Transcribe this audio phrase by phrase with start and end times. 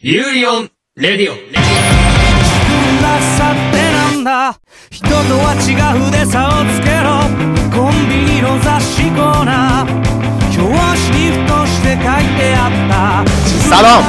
[0.00, 1.34] ユーリオンレディオ
[3.02, 5.74] らさってなんだ人とは違
[6.06, 7.26] うで差をつけろ
[7.74, 9.88] コンビニの雑誌コーナー
[10.60, 10.70] 表
[11.10, 13.24] 紙にふとして書いてあった
[13.68, 14.04] سلام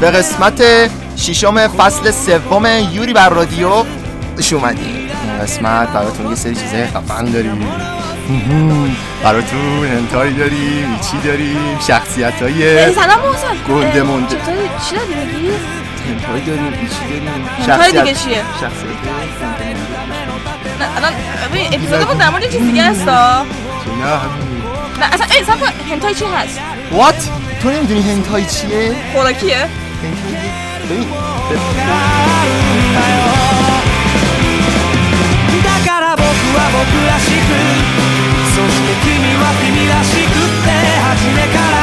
[0.00, 3.84] به قسمت ششم فصل سوم یوری بر رادیو
[4.36, 7.58] خوش اومدیم این قسمت براتون یه سری چیزای خفن داریم
[9.23, 14.35] براتون انتای داریم چی داریم شخصیت های سلام محسن گنده اه، مونده.
[14.35, 14.57] چطوری
[14.89, 15.51] چی داری میگی؟
[16.09, 18.89] انتای داریم چی داریم انتهای دیگه چیه؟ شخصیت
[20.79, 21.13] نه الان
[21.51, 24.55] ببین اپیزودمون در مورد یه چیز دیگه هستا نه همین
[24.99, 26.59] نه اصلا ای سب هنتای چی هست؟
[26.91, 27.29] وات
[27.61, 30.35] تو نمیدونی هنتای چیه خوراکیه؟ هنتای
[30.89, 31.07] ببین
[35.63, 36.25] だから僕
[36.57, 37.98] は僕らしくそして君は君
[39.91, 40.69] らしくって
[41.07, 41.81] 初めから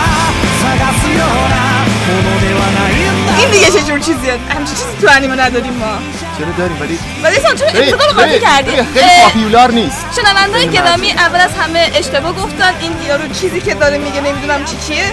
[0.63, 1.63] 探すような
[2.09, 5.93] ものではないんだ این دیگه چه جور چیزیه؟ همچین چیزی تو انیمه نداریم ما
[6.39, 9.23] چرا داریم ولی ولی سان چرا ببین، اپیزود رو قاطی ببین، کردی؟ ببین، خیلی اه،
[9.25, 13.99] پاپیولار نیست شنوندای خیلی گرامی اول از همه اشتباه گفتن این یارو چیزی که داره
[13.99, 15.05] میگه نمیدونم چی چیه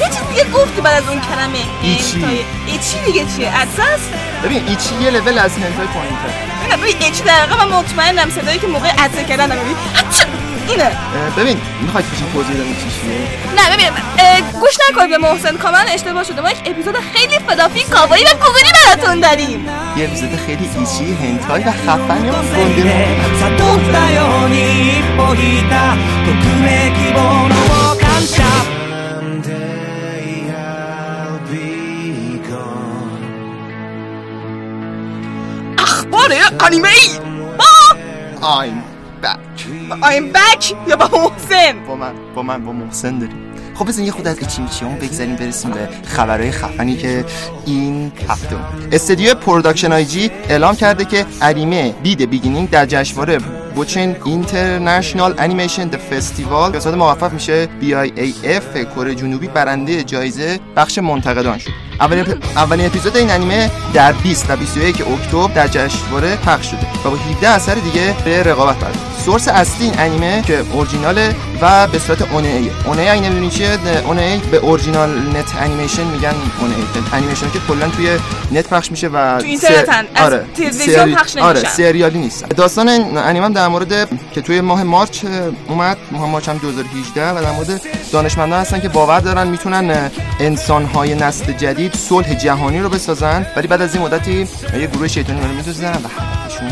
[0.00, 2.44] یه چیز دیگه گفتی بعد از اون کلمه ایچی.
[2.66, 4.00] ایچی دیگه چیه؟ اساس؟
[4.44, 6.18] ببین ایچی یه لول از هنتای پایین
[6.70, 9.76] نه ببین ایچی دقیقا من مطمئنم صدایی که موقع عطسه کردن نمیبین
[10.68, 10.90] اینه.
[11.36, 13.18] ببین می‌خوای چی توضیح بدم چی چیه؟
[13.56, 13.90] نه ببین
[14.60, 16.40] گوش نکنید به محسن کاملا اشتباه شده.
[16.40, 19.68] ما یک اپیزود خیلی فدافی کاوایی و گوگلی براتون داریم.
[19.96, 23.08] یه اپیزود خیلی ایچی هنتای و خفنی و گنده
[36.28, 37.18] داره انیمه ای
[37.58, 39.60] آه I'm back.
[40.02, 40.74] I'm back?
[40.88, 43.48] یا با محسن؟ با من با من با محسن داریم.
[43.74, 47.24] خب بزن یه خود از اچیمیچیامو بگذاریم برسیم به خبرهای خفنی که
[47.66, 48.56] این هفته
[48.92, 53.38] استدیو Production I.G اعلام کرده که انیمه B The Beginning در جشنواره
[53.74, 61.87] Bucheon International Animation Festival به موفق میشه BIAF کره جنوبی برنده جایزه بخش منتقدان شد.
[62.00, 66.86] اولین, اپ- اولین اپیزود این انیمه در 20 و 21 اکتبر در جشنواره پخش شده.
[67.04, 71.86] و با 17 اثر دیگه به رقابت پرداخت source اصلی این انیمه که اورجیناله و
[71.86, 77.58] به صورت ONA ONA نمی‌دونی چیه ONA به original net animation میگن ONA انیمیشن که
[77.68, 78.08] کلا توی
[78.52, 81.72] net پخش میشه و تو اینترنتن، سر- آره تلویزیون پخش آره نمیشن.
[81.74, 82.48] سریالی نیست.
[82.48, 85.24] داستان انیمه هم در مورد که توی ماه March
[85.68, 87.80] اومد ماه March هم 2018 و در مورد
[88.12, 93.82] دانشمندان هستن که باور دارن می‌تونن انسانهای نسل جدید صلح جهانی رو بسازن ولی بعد
[93.82, 94.48] از این مدتی
[94.80, 96.68] یه گروه شیطانی رو میدزدن و هدفشون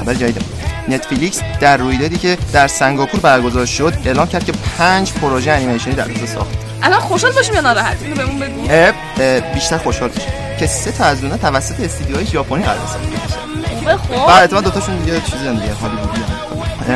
[0.00, 0.42] خبر جدید.
[0.88, 6.08] نتفلیکس در رویدادی که در سنگاپور برگزار شد اعلام کرد که پنج پروژه انیمیشنی در
[6.08, 6.58] حوزه ساخت.
[6.82, 8.66] الان خوشحال باشیم یا ناراحت؟ اینو بهمون بگو.
[8.70, 10.28] اه، اه، بیشتر خوشحال بشه
[10.58, 13.40] که سه تا از اونها توسط استدیوهای ژاپنی قرار ساخته
[13.80, 14.26] خوبه خب.
[14.26, 16.20] بعد احتمال دوتاشون دیگه چیزی دیگه هالیوودی.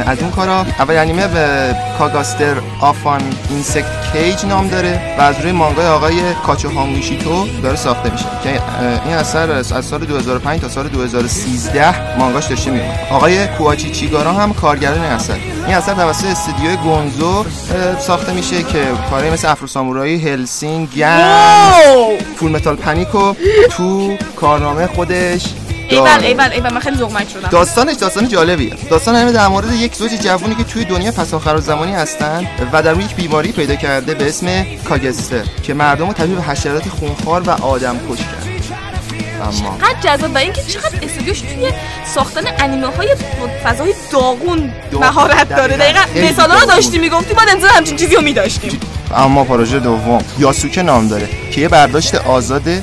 [0.06, 5.40] از اون کارا اول انیمه به Cagaster of an Insect Cage نام داره و از
[5.40, 8.60] روی مانگای آقای کاچو هاشیموتو داره ساخته میشه که
[9.04, 12.86] این اثر از سال 2005 تا سال 2013 مانگاش داشته میاد.
[13.10, 15.36] آقای کوایچی چیگیرا هم کارگردان اثر.
[15.66, 17.44] این اثر توسط استودیو گونزو
[17.98, 21.20] ساخته میشه که کارهای مثل Afro Samurai Hellsing Gantz
[22.36, 23.34] Full Metal Panic و
[23.70, 25.44] تو کارنامه خودش
[25.88, 26.26] ایول داره.
[26.26, 30.10] ایول ایول من خیلی ذوق‌مرگ شدم داستانش داستان جالبیه داستان همه در مورد یک زوج
[30.10, 35.42] جوونی که توی دنیا پساآخرزمانی هستن و در یک بیماری پیدا کرده به اسم کاگستر
[35.62, 38.54] که مردم رو تبدیل به حشراتی خونخوار و آدم کش کرد
[39.42, 41.72] اما چقدر جذاب و اینکه چقدر استودیوش توی
[42.14, 43.14] ساختن انیمه های
[43.64, 44.72] فضای داغون.
[44.92, 46.30] مهارت داره دقیقاً.
[46.30, 46.66] مثالا رو.
[46.66, 48.80] داشتی می‌گفتی بعد انتظار همچین چیزی رو میداشتیم
[49.16, 52.82] اما پروژه دوم یاسوکه نام داره که یه برداشت آزاده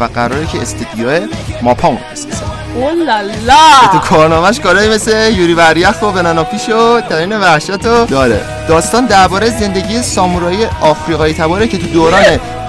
[0.00, 1.20] و قراره که استودیو
[1.62, 2.30] ماپا بسازه.
[2.74, 8.40] تو اولالا کارنامهش کارهایی مثل یوری بریخ و بنانا پیش و ترین وحشت رو داره.
[8.68, 12.22] داستان درباره زندگی سامورایی آفریقایی تباره که تو دوران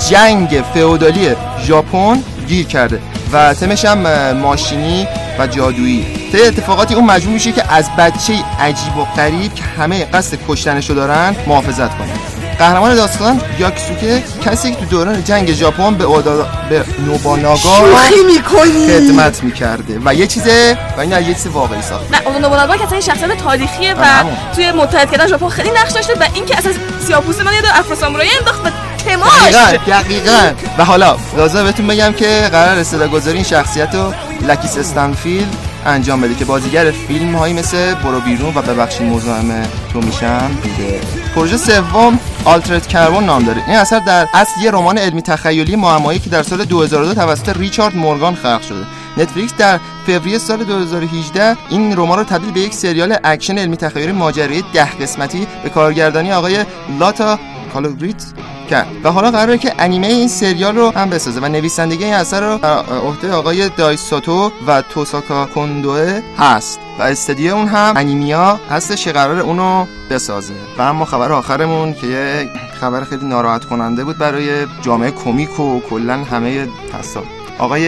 [0.09, 1.29] جنگ فئودالی
[1.64, 2.99] ژاپن گیر کرده
[3.34, 5.08] و تمش هم ماشینی
[5.40, 6.05] و جادویی.
[6.31, 10.93] طی اتفاقاتی اون مجبور میشه که از بچه عجیب و غریب که همه قصد کشتنشو
[10.93, 12.39] دارن محافظت کنه.
[12.59, 16.47] قهرمان داستان یاکسوکه کسی که تو دوران جنگ ژاپن به, اودا...
[16.70, 18.88] به نوباناگا شوخی می‌کنی.
[18.88, 22.11] خدمت می‌کرده و یه چیزه و این یه چیز واقعی ساخته.
[22.11, 24.34] نه اون نوباناگا که اصلا این شخصیت تاریخیه و همون.
[24.56, 26.72] توی متحد کردن ژاپن خیلی نقش داشته و اینکه اصلا
[27.08, 28.70] سیاپوسته من یاد Afro Samurai انداخت و
[29.09, 29.53] تماش.
[29.53, 30.52] دقیقا دقیقا.
[30.78, 34.14] و حالا لازم بهتون بگم که قرار صدا گذاری این شخصیت رو
[34.47, 35.55] لکیث استنفیلد
[35.85, 40.52] انجام بده که بازیگر فیلم هایی مثل برو بیرون و ببخشید مزاحم تو میشم.
[40.64, 41.02] بوده
[41.35, 43.64] پروژه سوم Altered Carbon نام داره.
[43.67, 47.96] این اثر در اصل یه رمان علمی تخیلی معمایی که در سال 2002 توسط ریچارد
[47.96, 48.85] مورگان خلق شده.
[49.17, 54.11] نتفلیکس در فوریه سال 2018 این رمان رو تبدیل به یک سریال اکشن علمی تخیلی
[54.11, 56.66] ماجرایی ده قسمتی به کارگردانی آقای
[56.99, 58.23] لاتا کالوگریت
[58.69, 58.87] کرد.
[59.03, 62.66] و حالا قراره که انیمه این سریال رو هم بسازه و نویسندگی این اثر رو
[63.07, 66.79] عهده آقای دایساتو و توساکا کوندوه هست.
[66.99, 70.53] و استدیو اون هم انیمیا هستش که قرار اونو بسازه.
[70.77, 72.49] و اما خبر آخرمون که یه
[72.81, 77.25] خبر خیلی ناراحت کننده بود برای جامعه کمیک و کلا همه تصاب
[77.59, 77.87] آقای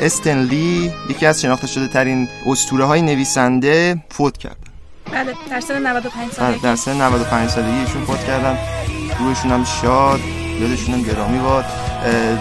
[0.00, 4.56] استنلی یکی از شناخته شده ترین اسطوره های نویسنده فوت کرد.
[5.12, 6.60] بله در سن 95 در, سالگی.
[6.60, 8.75] در سن 95 سالگی ایشون فوت کردن.
[9.18, 10.20] روحشون هم شاد
[10.60, 11.64] یادشون هم گرامی باد.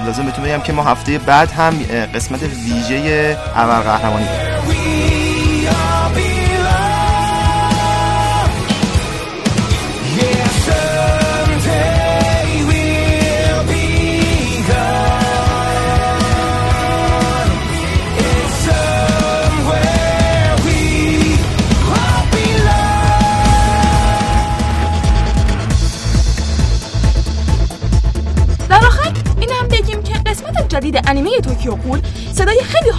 [0.06, 1.74] لازم بهتون بگم که ما هفته بعد هم
[2.16, 4.75] قسمت ویژه ابرقهرمانی داریم.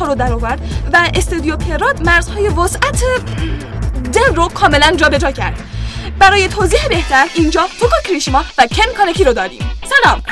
[0.07, 0.61] رو در آورد
[0.93, 3.03] و استودیو پراد مرزهای وسعت
[4.13, 5.59] دل رو کاملا جابجا کرد.
[6.19, 9.71] برای توضیح بهتر اینجا توکا کریشیما و کن کانکی رو داریم.
[9.85, 10.23] سلام.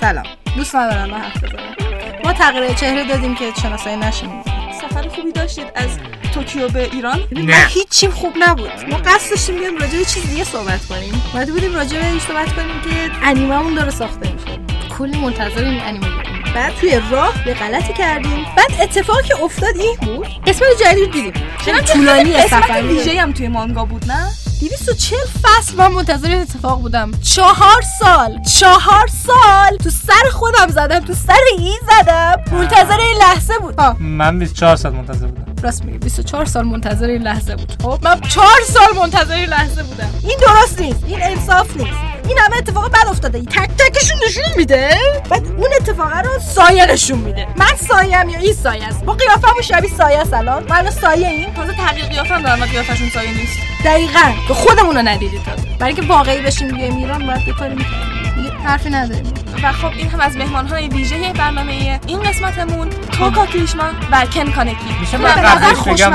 [0.00, 0.24] سلام.
[0.56, 1.90] دوست ندارم من حرف بزنم.
[2.24, 4.42] ما تغییر چهره دادیم که شناسایی نشیم.
[4.80, 5.88] سفر خوبی داشتید از
[6.34, 7.66] توکیو به ایران؟ نه.
[7.68, 8.70] هیچیم خوب نبود.
[8.90, 11.22] ما قصد داشتیم بیایم راجع به چیز دیگه صحبت کنیم.
[11.32, 14.60] اومده بودیم راجع به این صحبت کنیم که انیممون داره ساخته میشه.
[14.98, 16.19] کلی منتظر این انیمه
[16.54, 18.46] بعد توی راه یه غلطی کردیم.
[18.56, 21.32] بعد اتفاقی که افتاد این بود قسمت جدید دیدیم.
[21.58, 24.28] خیلی طولانی سفر ویژه هم توی مانگا بود نه؟
[24.60, 27.12] 240 فصل من منتظر این اتفاق بودم.
[27.22, 28.38] چهار سال.
[28.58, 29.76] چهار سال.
[29.76, 32.36] تو سر خودم زدم تو سر این زدم.
[32.52, 33.74] منتظر این لحظه بود.
[33.78, 35.62] ها من 24 ساعت منتظر بودم.
[35.62, 35.98] راست میگی.
[35.98, 37.82] 24 سال منتظر این لحظه بود.
[37.82, 40.10] خب من 4 سال منتظر این لحظه بودم.
[40.22, 41.04] این درست نیست.
[41.06, 42.19] این انصاف نیست.
[42.30, 43.38] این همه اتفاق بد افتاده.
[43.38, 44.90] این تک تکشون نشون میده.
[45.30, 47.46] بعد اون اتفاق رو سایه نشون میده.
[47.56, 50.64] من سایه ام یا این سایه است؟ با قیافمون شبیه سایه است الان.
[50.70, 51.54] الان سایه این.
[51.54, 53.58] تازه تغییر قیافه هم دارم و قیافشون سایه نیست.
[53.84, 54.32] دقیقا.
[54.48, 55.68] به خودمون رو ندیدید تازه.
[55.78, 58.34] برای اینکه واقعی بشیم بیایم ایران باید یه کاری می‌کنیم.
[58.36, 59.34] دیگه حرفی نداریم.
[59.62, 64.52] و خب این هم از مهمان های ویژه برنامه این قسمتمون توکا کریشما و کن
[64.52, 64.96] کانکی.
[65.00, 66.12] میشه به من قبلش بگم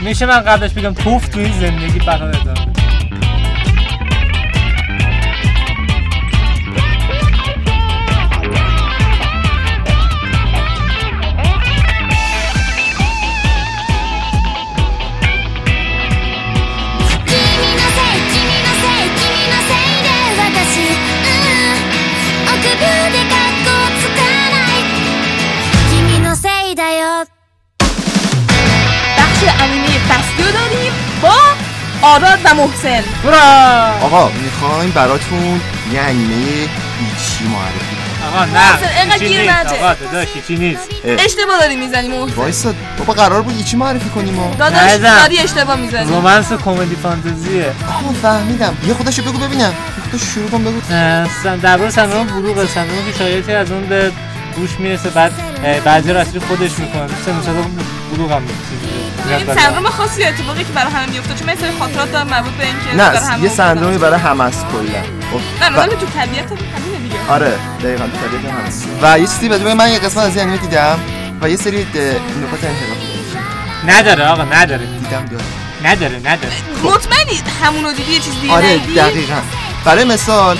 [0.00, 2.79] میشه من قبلش بگم توف تو این زندگی بقا ادامه「
[32.02, 33.02] آراد و محسن.
[33.24, 35.60] برا آقا می‌خوایم براتون
[35.92, 38.34] یه انیمه ایچی معرفی کنیم.
[38.34, 39.84] آقا محسن، نه اینقدر گیر نیست نده.
[39.84, 40.88] آقا داداش هیچی نیست.
[41.04, 42.34] اه، اشتباه داری می‌زنی محسن.
[42.34, 44.92] وایسا بابا قرار بود ایچی معرفی کنیم و داداش.
[44.92, 46.10] داری اشتباه می‌زنی.
[46.10, 47.72] رومنس و کمدی فانتزیه.
[47.88, 48.76] آها فهمیدم.
[48.86, 49.74] یه خودشو بگو ببینم.
[50.10, 50.94] خودش شروع کن بگو.
[50.94, 54.12] اه، سن- درباره سندروم بلوغ سندروم که شایعاتی از اون به
[54.56, 55.32] گوش می‌رسه بعد
[55.84, 57.08] بعضی را اصلی خودش می‌کنه.
[57.26, 57.40] سن
[58.12, 58.42] مثلا بلوغ هم
[59.26, 59.56] زیاد این.
[59.56, 62.96] سندروم خاصی اتفاقی که برای همه میفته چون من سری خاطرات دارم مربوط به اینکه
[62.96, 63.48] برای نه همه یه.
[63.48, 65.02] سندرومی برای همه است کلا.
[65.32, 67.16] خب، نه نه تو طبیعت همینه دیگه.
[67.28, 67.52] آره
[67.82, 70.56] دقیقا تو طبیعت هم هست و یه چیزی بگم، من یه قسمت از این انیمه
[70.56, 70.98] دیدم
[71.40, 73.10] و یه سری نکات انحرافی
[73.86, 74.86] نداره آقا نداره.
[74.86, 75.44] دیدم داره.
[75.84, 76.54] نداره نداره.
[76.84, 79.34] مطمئنی؟ همونو دیدی یه چیز دیگه آره؟ دقیقا.
[79.84, 80.58] برای مثال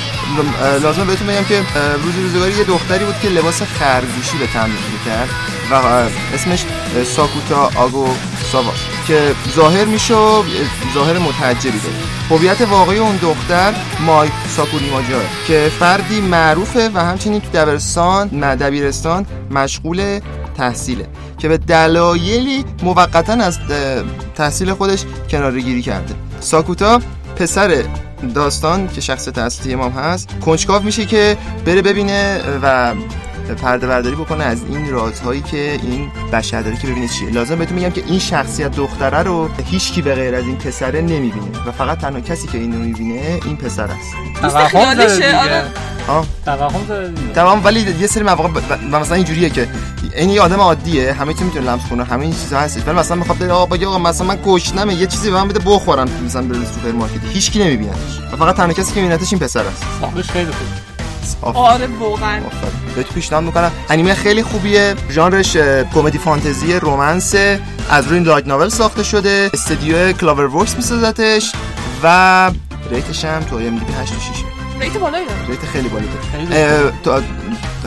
[0.83, 4.71] لازم بهتون بگم که اه، روز روزگاری یه دختری بود که لباس خرگوشی به تن
[4.71, 5.29] می‌کرد
[5.71, 5.75] و
[6.35, 6.65] اسمش
[7.05, 8.09] ساکوتا آگو
[8.53, 8.73] ساوا
[9.07, 10.43] که ظاهر میشه و
[10.95, 11.95] ظاهر متعجبی داره
[12.31, 13.75] هویت واقعی اون دختر
[14.07, 20.21] مای ساکوریماجا که فردی معروفه و همچنین تو دبیرستان دبیرستان مشغول
[20.57, 21.07] تحصیله
[21.39, 23.59] که به دلایلی موقتا از
[24.35, 26.15] تحصیل خودش کناره گیری کرده.
[26.41, 27.01] ساکوتا
[27.37, 27.85] پسر
[28.35, 31.37] داستان که شخصیت اصلی امام هست کنجکاو میشه که
[31.67, 32.95] بره ببینه و
[33.55, 37.31] پرده برداری بکنه از این رازهایی که این بشر داره که ببینه چیه.
[37.31, 41.47] لازم بهتون میگم که این شخصیت دختره رو هیچکی به غیر از این پسره نمی‌بینه
[41.67, 44.15] و فقط تنها کسی که اینو می‌بینه این پسر است.
[44.43, 44.69] توهم.
[45.41, 45.65] آره.
[47.35, 48.59] توهم ولی یه سری مواقع ب-
[48.91, 49.69] ب- مثلا اینجوریه که
[50.17, 52.83] این یه آدم عادیه همه چی می‌تونه لمس کنه همه این چیزا هستش.
[52.87, 55.61] ولی مثلا می‌خواد بره آقا بگه آقا مثلا من گشنمه یه چیزی به من بده
[55.67, 57.15] بخورم مثلا بره سوپرمارکت.
[57.33, 59.83] هیچ کی نمیبینتش و فقط تنها کسی که میبینتش این پسر است.
[60.33, 60.90] خیلی خوب.
[61.43, 62.41] آره واقعا.
[62.97, 63.71] بهت پیشنهاد می‌کنم.
[63.91, 64.95] انیمه خیلی خوبیه.
[65.11, 65.57] ژانرش
[65.95, 67.35] کمدی فانتزی romance
[67.91, 69.51] از روی light novel ساخته شده.
[69.55, 71.53] استودیو CloverWorks میسازتش
[72.03, 72.51] و
[72.91, 74.21] rate ش هم تو IMDb 8 و 6
[74.81, 75.47] rate بالایی داره.
[75.49, 77.13] rate خیلی بالا خیلی داره تو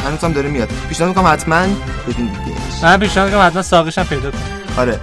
[0.08, 0.70] هنوز هم داره میاد.
[0.90, 1.62] پیشنهاد می‌کنم حتما
[2.08, 2.58] ببین دیگه.
[2.84, 4.38] من پیشنهاد می‌کنم حتما ساقش هم پیدا کن
[4.78, 5.00] آره.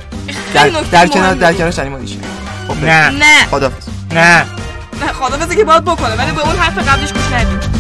[0.55, 1.53] در, کنار در.
[1.53, 2.21] کنارش انیمایشن
[2.69, 3.11] خب نه.
[3.11, 3.47] نه.
[3.51, 4.37] خدافظ نه.
[5.01, 7.80] نه خدافظی که باید بکنه ولی به اون حرف قبلش گوش ندیم.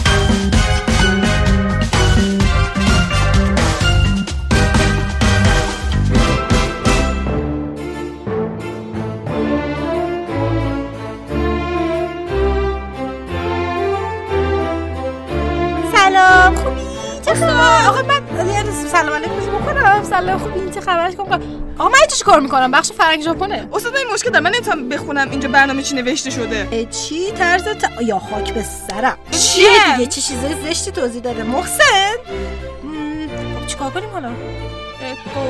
[20.00, 21.38] بکنم سلام خوبی چه خبر آقا
[21.78, 24.44] آقا من چی کار می‌کنم؟ بخش فرنگ ژاپنه استاد من این مشکل دارم.
[24.44, 26.86] من نمی‌تونم بخونم اینجا برنامه چی نوشته شده.
[26.90, 27.90] چی؟ طرز ت...
[28.02, 29.18] یا خاک به سرم.
[29.30, 32.14] چیه؟ چیه دیگه؟ چه چیزای زشتی توضیح داده؟ محسن!
[32.84, 33.28] مم،
[33.60, 34.28] خب چیکار کنیم حالا؟
[35.34, 35.40] تو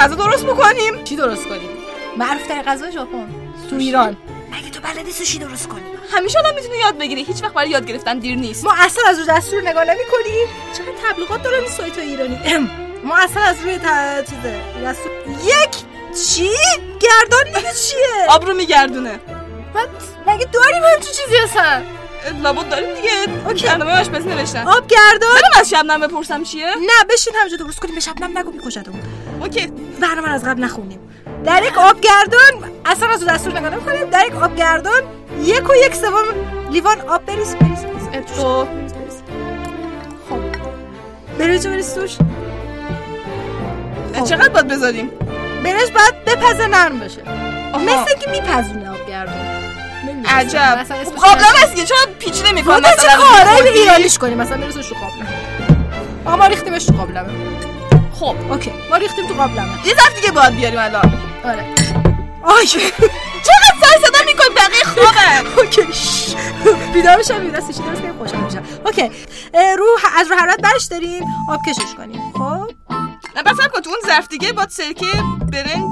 [0.00, 1.04] غذا درست بکنیم.
[1.04, 1.68] چی درست کنیم؟
[2.16, 3.26] معروف ترین غذای ژاپن.
[3.70, 4.16] تو ایران.
[4.52, 5.80] مگه تو بلدی سوشی درست کنی؟
[6.12, 7.22] همیشه آدم می‌تونه یاد بگیره.
[7.22, 8.64] هیچ وقت برای یاد گرفتن دیر نیست.
[8.64, 12.38] ما اصلا از روی دستور نگاه نمی کنیم چقدر تبلیغات دارن این سایت ایرانی؟
[13.04, 13.78] ما اصلا از روی.
[14.30, 14.60] چیزه.
[15.44, 15.70] یک
[16.26, 16.50] چی؟
[17.00, 19.20] گردان دیگه چیه؟ آب رو میگردونه.
[19.74, 19.88] بعد
[20.26, 21.82] مگه داریم همچین چیزی اصلا؟
[22.42, 23.10] لابد داریم دیگه.
[23.48, 23.66] اوکی.
[23.66, 25.34] برنامه آشپزی نوشتن آب گردان.
[25.34, 27.94] برم از شبنم بپرسم چیه؟ نه بشین همینجا درست کنیم.
[27.94, 29.00] به شبنم نگو میکشتمون
[29.40, 29.66] اوکی.
[30.00, 31.00] برنامه از قبل نخونیم
[31.44, 34.10] در یک آبگردان اصلا از دستور نگاه نمی‌کنیم.
[34.10, 35.02] در یک آبگردان
[35.42, 36.24] یک و یک سوم
[36.70, 37.24] لیوان آب.
[37.26, 38.08] بریز بریز بریز.
[38.08, 39.22] بریز بریز.
[40.28, 40.38] خب.
[41.38, 42.16] رو بریز توش.
[44.12, 45.10] چقدر باید بذاریم؟
[45.64, 47.22] برنج باید بپزه نرم بشه
[47.74, 47.84] آها.
[47.84, 49.34] مثل که میپزونه آبگردان
[50.06, 50.26] نمی‌دونم.
[50.34, 50.78] عجب.
[50.80, 51.86] مثلا قابلمه چیه؟ است دیگه.
[51.86, 55.28] چرا پیچیده می‌کنه خدا چه مثلا کارایی؟ ایرانیش کنیم مثلا برسه تو قابلمه.
[56.24, 57.28] آقا ما ریختیمش تو قابلمه.
[58.14, 58.34] خب.
[58.50, 58.72] اوکی.
[58.90, 59.86] ما ریختیم تو قابلمه.
[59.86, 61.14] یه ظرف دیگه باید بیاریم الان.
[61.44, 61.64] آره.
[62.42, 62.66] آی.
[62.66, 65.82] چقدر سر صدا می‌کنی؟ بقیه خوابن OK.
[66.94, 69.10] بیدار یه دست سوشی درست کنیم خوشحال میشم OK.
[69.78, 69.86] رو
[70.18, 71.24] از رو حرارت برش داریم.
[71.48, 72.32] آب کشش کنیم.
[72.32, 72.79] خب.
[73.36, 75.06] نه بس کن تو اون ظرف دیگه باید سرکه
[75.52, 75.84] برنج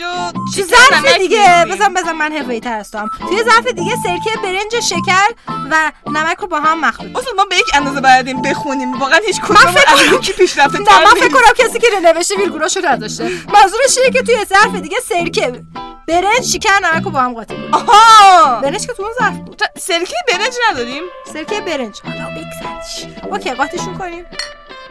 [0.00, 1.66] و چی چیز ظرف دیگه.
[1.70, 5.28] بزن بزن من حرفه‌ای تر هستم توی ظرف دیگه سرکه برنج شکر
[5.70, 7.16] و نمک رو با هم مخلوط.
[7.16, 11.14] اصلا ما به یک اندازه بایدیم بخونیم واقعا هیچ کدوم فکر از یکی پیشرفته من
[11.20, 13.24] فکر کنم کسی که نوشته ویرگولاشو نداشته.
[13.24, 15.62] منظورش اینه که توی ظرف دیگه سرکه
[16.08, 17.74] برنج شکر نمک رو با هم قاطی کنیم.
[17.74, 18.60] آها!
[18.60, 19.62] برنج که تو اون ظرف بود.
[19.78, 21.02] سرکه برنج نداریم.
[21.32, 22.00] سرکه برنج.
[22.04, 24.26] حالا بگذرش اوکی قاطیشون کنیم.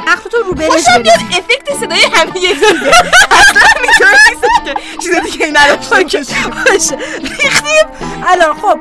[0.08, 2.66] مخلوط رو برنج خوشم بریزیم افکت صدای همه یک چیزه
[3.32, 6.98] اصلا اینطوری نیست که چیز دیگه نداشته باشه.
[7.22, 7.86] ریختیم.
[8.28, 8.80] الان خب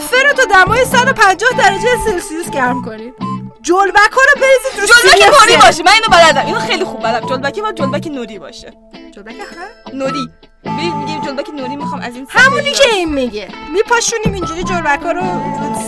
[0.00, 3.14] فرو تا دمای 150 درجه سلسیوس گرم کنیم.
[3.62, 5.56] جلبک ها رو بریزید رو جلبک نوری.
[5.56, 5.82] باشه.
[5.82, 6.46] من اینو بلدم.
[6.46, 7.26] اینو خیلی خوب بلدم.
[7.28, 8.72] جلبکی با جلبک نوری باشه.
[9.14, 10.28] جلبک ها؟ نوری.
[10.70, 13.48] میگه جلبک نوری می‌خوام از این همونی که این میگه.
[13.72, 15.22] میپاشونیم اینجوری جلبک ها رو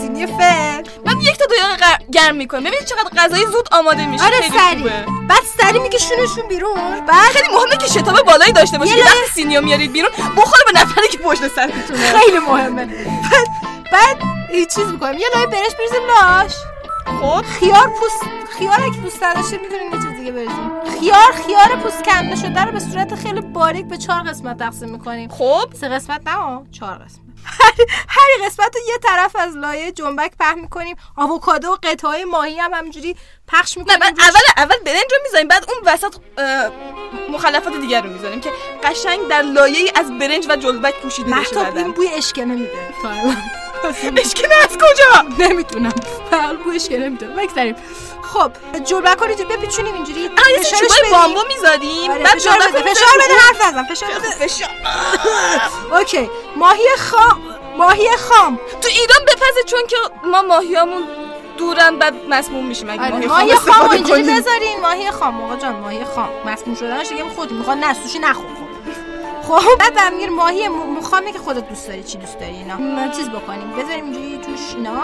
[0.01, 2.63] سینی فر من یک تا دو دقیقه گرم می‌کنم.
[2.63, 4.23] ببین چقدر غذای زود آماده میشه.
[4.23, 4.83] آره سریع.
[5.29, 7.05] بعد سریع میکشونشون بیرون.
[7.07, 10.79] بعد خیلی مهمه که شتاب بالایی داشته باشی یه وقتی سینیو میارید بیرون بخوره به
[10.79, 12.85] نفری که پشت سرتونه خیلی مهمه.
[12.85, 13.47] بعد
[13.91, 14.17] بعد
[14.49, 16.51] این چیز می‌کنیم یه لایه برش بریزیم لاش.
[17.21, 17.45] خب.
[17.59, 18.23] خیار پوست
[18.57, 23.41] خیار اگه دوست نداشته چیز دیگه خیار خیار پوست کنده شده رو به صورت خیلی
[23.41, 25.29] باریک به چهار قسمت تقسیم می‌کنیم.
[25.29, 25.73] خب.
[25.81, 27.29] سه قسمت نه چهار قسمت.
[28.09, 30.95] هر قسمت رو یه طرف از لایه جنبک پهن می‌کنیم.
[31.17, 33.15] آووکادو و قطعه ماهی هم همجوری
[33.47, 33.99] پخش نه می‌کنیم.
[33.99, 36.15] بعد اول اول برنج رو می‌ذاریم بعد اون وسط
[37.29, 38.51] مخلفات دیگر رو می‌ذاریم که
[38.83, 43.37] قشنگ در لایه از برنج و جلبک پوشیده بشه این بوی اشکنه میده تا الان.
[44.25, 45.93] اشکنه از کجا؟ نمی‌تونم
[46.63, 47.75] بوی اشکنه میده بگذاریم.
[48.21, 48.51] خب
[49.21, 50.29] رو اینجوری بپیچونیم اینجوری.
[50.59, 51.11] فشارش چوبای.
[51.11, 53.83] بامبو می‌ذاریم آره، بعد فشار بده فشار بده حرف نزن.
[53.83, 54.69] فشار بده فشار.
[55.99, 56.29] اوکی.
[56.55, 57.41] ماهی خام.
[57.77, 58.59] ماهی خام.
[58.81, 61.03] تو ایران بپزه چون که ما ماهیامون
[61.57, 64.79] دورن بعد مسموم میشیم اگه آره، ماهی خام اینجوری بذارین.
[64.81, 65.43] ماهی خام.
[65.43, 66.29] آقا جان ماهی خام.
[66.45, 68.45] مسموم شدنش دیگه خودت می‌خواد نه سوشی نخور
[69.57, 70.69] خب بعد برم میگیر ماهی
[71.33, 75.01] که خودت دوست داری چی دوست داری اینا؟ چیز بکنیم بذاریم اینجوری توش اینا.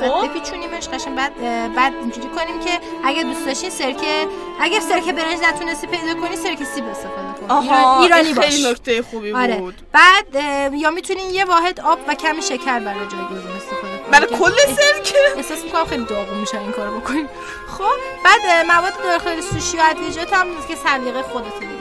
[0.00, 0.28] بعد خب.
[0.28, 1.32] بپیچونیمش قشنگ بعد
[1.74, 4.26] بعد اینجوری کنیم که اگه دوست داشتین سرکه
[4.60, 8.44] اگه سرکه برنج نتونستی پیدا کنی سرکه سیب استفاده کن آها ایرانی باش.
[8.44, 9.56] خیلی نکته خوبی آره.
[9.56, 9.82] بود.
[9.92, 14.26] بعد اه، یا می‌تونین یه واحد آب و کمی شکر برای جایگزین استفاده کنین برای
[14.26, 17.28] کل سرکه احساس می‌کنم خیلی داغون میشه این کارو بکنیم.
[17.78, 21.22] خب بعد مواد داخل سوشی و ادویجات هم که سلیقه
[21.60, 21.73] دیگه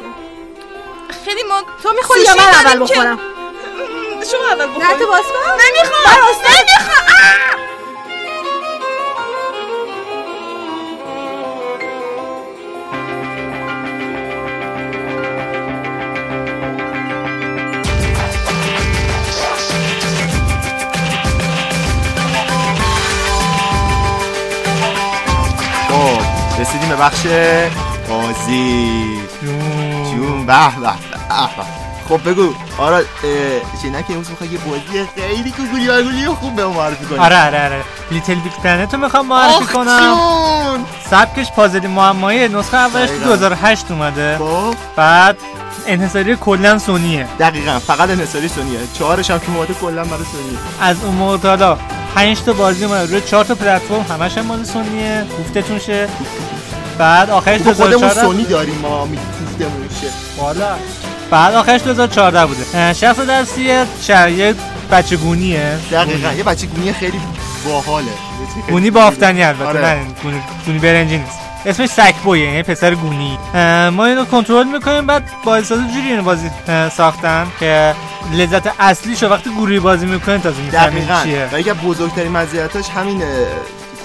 [1.25, 3.19] خیلی ما تو می‌خوری یا من اول بخورم؟
[4.31, 5.51] شما اول نه تو باز کن.
[5.51, 6.05] نمی‌خوام.
[6.39, 7.03] نمی‌خوام.
[25.89, 27.21] خب رسیدیم به بخش
[28.09, 29.23] بازی.
[30.15, 30.89] جون به به.
[32.09, 32.53] خب بگو.
[33.81, 37.19] شنیدم که امروز می‌خوای یه بازی خیلی گوگولی و خوب به ما معرفی کنی.
[37.19, 37.81] آره آره آره.
[38.11, 39.99] Little Big Planet رو می‌خوام معرفی آخ کنم.
[39.99, 40.85] جون!
[41.09, 43.35] سبکش پازلی معمایی نسخه اولش تو دقیقاً.
[43.35, 44.37] 2008 اومده.
[44.37, 44.75] خب.
[44.95, 45.37] بعد
[45.87, 47.27] انحصاری کلا سونیه.
[47.39, 48.79] دقیقا فقط انحصاری سونیه.
[48.93, 50.57] چهارش هم که اومده کلا برای سونیه.
[50.81, 51.77] از اون موقع تا حالا
[52.15, 53.05] 5 تا بازی اومده.
[53.11, 55.25] روی 4 تا پلتفرم همش هم مال سونیه.
[55.39, 56.09] گفتتون شه
[56.97, 59.07] بعد آخرش خب خودمون 2014 سونی داریم ما
[59.59, 60.07] میگفتمون شه
[60.41, 60.75] بالا
[61.31, 62.93] بعد آخرش 2014 بوده.
[62.93, 64.55] شخص دستیه شرایط
[64.91, 65.77] بچگونیه.
[65.91, 67.19] دقیقا یه بچه گونی خیلی
[67.65, 68.11] باحاله.
[68.69, 69.81] گونی بافتنی البته آره.
[69.81, 70.05] نه
[70.65, 71.39] گونی, برنجی نیست.
[71.65, 73.37] اسمش سکبویه یعنی پسر گونی.
[73.91, 76.49] ما اینو کنترل می‌کنیم بعد بازیسازا جوری اینو بازی
[76.97, 77.95] ساختن که
[78.33, 81.49] لذت اصلیشو وقتی گروهی بازی می‌کنین تازه می‌فهمین چیه.
[81.53, 83.23] و یکی بزرگترین مزیتاش همین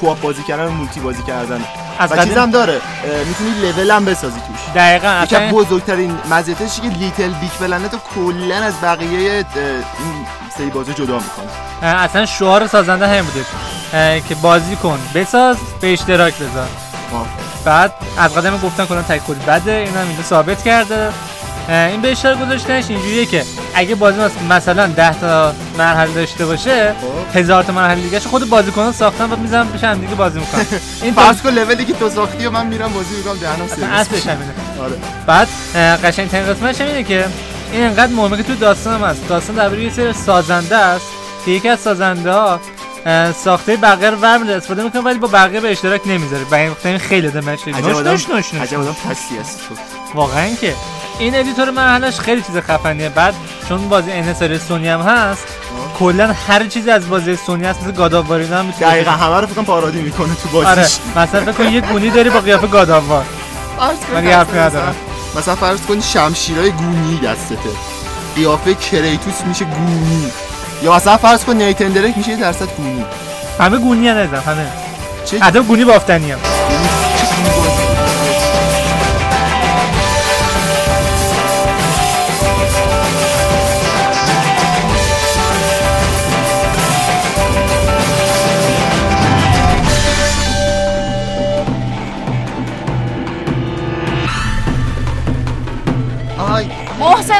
[0.00, 1.64] co-op بازی کردن و multi بازی کردن.
[1.98, 2.80] از قدیم- چیز هم داره
[3.26, 4.74] می‌تونی لول هم بسازی توش.
[4.74, 9.44] دقیقا یکی از بزرگترین مزیتش که Little Big Planet رو کلا از بقیه این
[10.58, 11.46] سری بازی جدا می‌کنه
[11.82, 13.44] اصلا شعار سازنده همین بوده.
[14.28, 14.98] که بازی کن.
[15.14, 16.68] بساز به اشتراک بذار.
[17.64, 19.72] بعد از قدیم گفتن کلا تک خوری بده.
[19.72, 21.12] این هم اینجا ثابت کرده.
[21.68, 23.44] این به اشتراک گذاشتنش اینجوریه که
[23.74, 24.18] اگه بازی
[24.50, 27.38] مثلا 10 تا مرحله داشته باشه خب.
[27.38, 30.66] هزار تا مرحله دیگه خود بازیکنان ساختن و می‌ذارن پیش هم دیگه بازی می‌کنن.
[31.02, 34.26] این فرض کن لولی که تو ساختی و من میرم بازی می‌کنم دهنم سرویس اصلش.
[34.26, 34.52] همینه.
[34.84, 34.94] آره.
[35.26, 37.24] بعد اه، قشنگترین قسمتش اینه که
[37.72, 39.28] این انقدر مهمه که تو داستان هم هست.
[39.28, 41.06] داستان درباره یه سری سازنده است
[41.44, 42.60] که یکی از سازنده ها
[43.44, 46.44] ساخته بقیه رو استفاده می‌کنه ولی با بقیه به اشتراک نمی‌ذاره.
[46.50, 47.48] و این خیلی خیلی آدم
[48.10, 48.54] نوش.
[48.54, 49.74] عجب آدم پستی هست تو.
[50.14, 50.74] واقعا که
[51.18, 53.08] این editor مرحلش خیلی چیز خفنیه.
[53.08, 53.34] بعد
[53.68, 55.46] چون بازی انحصاری سونی هم هست
[55.98, 59.40] کلا هر چیزی از بازی سونی هست مثل God of War هم می‌تونی دقیقا همه
[59.40, 62.40] رو فکر کنم parody می‌کنه تو آره بازیش مثلا فکر کن یه گونی داری با
[62.40, 63.24] قیافه گاداوار
[64.14, 64.94] من یه حرفی ندارم.
[65.36, 67.56] مثلا فرض کن شمشیرای گونی دستته.
[68.36, 70.30] قیافه کریتوس میشه گونی.
[70.82, 73.04] یا مثلا فرض کن نیتن دریک میشه یه درصد گونی.
[73.60, 74.66] همه گونی هم نزن همه.
[75.24, 76.38] چه گونی بافتنی هم.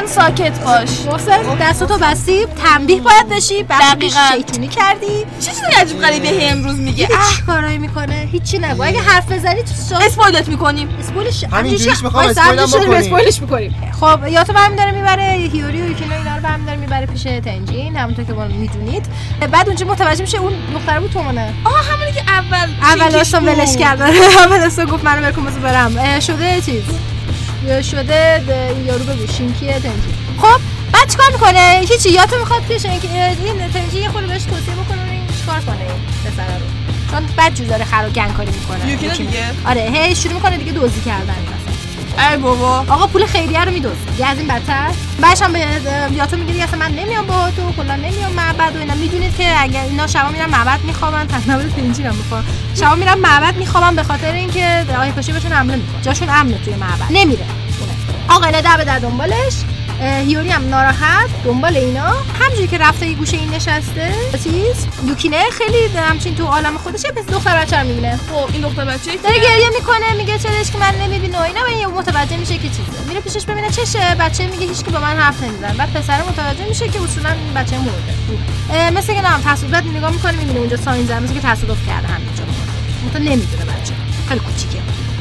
[0.01, 0.89] محسن ساکت باش.
[1.05, 3.63] محسن دستاتو بستی تنبیه باید بشی.
[3.63, 4.19] بعد دقیقاً.
[4.37, 5.25] شیطونی کردی.
[5.39, 8.29] چه چیزی عجیب غریبه امروز میگه چی کارایی می‌کنه.
[8.31, 8.83] هیچی نگو.
[8.83, 9.97] اگه حرف بزنی تو شا...
[9.97, 10.89] اسپویلت می‌کنیم.
[10.99, 12.25] اسپولش همینجوریش می‌خوام.
[12.27, 13.75] اسپویلش می‌کنیم.
[13.99, 15.49] خب یا تو برمی داره می‌بره.
[15.53, 17.95] هیوری و یوکینا اینا رو برمی داره می‌بره پیش تنجین.
[17.95, 19.05] همونطور که ما می‌دونید.
[19.51, 23.39] بعد اونجا متوجه میشه اون دختر بود تومنه آها همونی که اول اول اصلا.
[23.41, 24.01] ولش کرد.
[24.45, 26.19] اول اصلا گفت منو ول کن بذار برم.
[26.19, 26.83] شده چیز.
[27.67, 28.43] یا شده
[28.85, 30.13] یارو بگو شینکی تنجی.
[30.41, 30.61] خب
[30.93, 34.73] بعد چیکار می‌کنه؟ هیچی یا تو می‌خواد که اه، این تنجی یه خورده بهش توصیه
[34.73, 35.85] بکنه این چیکار کنه
[36.25, 36.65] پسره رو.
[37.11, 38.91] چون بد جور داره خر و گن کاری می‌کنه.
[38.91, 41.35] یوکینا دیگه؟ آره هی شروع می‌کنه دیگه دزدی کردن.
[42.19, 42.85] ای بابا.
[42.89, 43.97] آقا پول خیریه رو میدوز.
[44.11, 44.91] دیگه از این بدتر.
[45.21, 45.59] بعدش هم به
[46.11, 48.31] یا تو میگی دیگه اصلا من نمیام با تو کلا نمیام.
[48.31, 48.95] معبد و اینا.
[48.95, 51.27] می‌دونید که اگر اینا شبا میرن معبد میخوابن.
[51.27, 55.75] تنها پنجی هم می‌خوام شبا میرن معبد میخوابن به خاطر اینکه آقای کاشی بهشون حمله
[55.75, 57.07] می‌کنه جاشون امنه توی معبد.
[57.09, 57.45] نمیره.
[58.29, 59.53] آقا در به در دنبالش.
[60.01, 62.13] هیوری هم ناراحت دنبال اینا.
[62.39, 64.13] همجوری که رفته یه گوشه این نشسته.
[64.43, 68.17] چیز؟ یوکینه خیلی همچین تو عالم خودش یه پس دختر بچه رو می‌بینه.
[68.17, 71.65] خب این دختر بچه داره گریه می‌کنه میگه چرا که من نمی‌بینه و اینا و
[71.65, 73.07] این متوجه میشه که چیزه.
[73.07, 75.73] میره پیشش ببینه چشه بچه میگه هیچ که با من حرف نمی‌زنه.
[75.73, 78.13] بعد پسر متوجه میشه که اصولا این بچه مرده.
[78.71, 81.87] اه، مثل که نام تصادف بعد نگاه می‌کنه می‌بینه اونجا ساین زده مثل که تصادف
[81.87, 82.43] کرده همینجا.
[83.13, 83.93] تو نمی‌دونه بچه.
[84.27, 84.79] خیلی کوچیکه.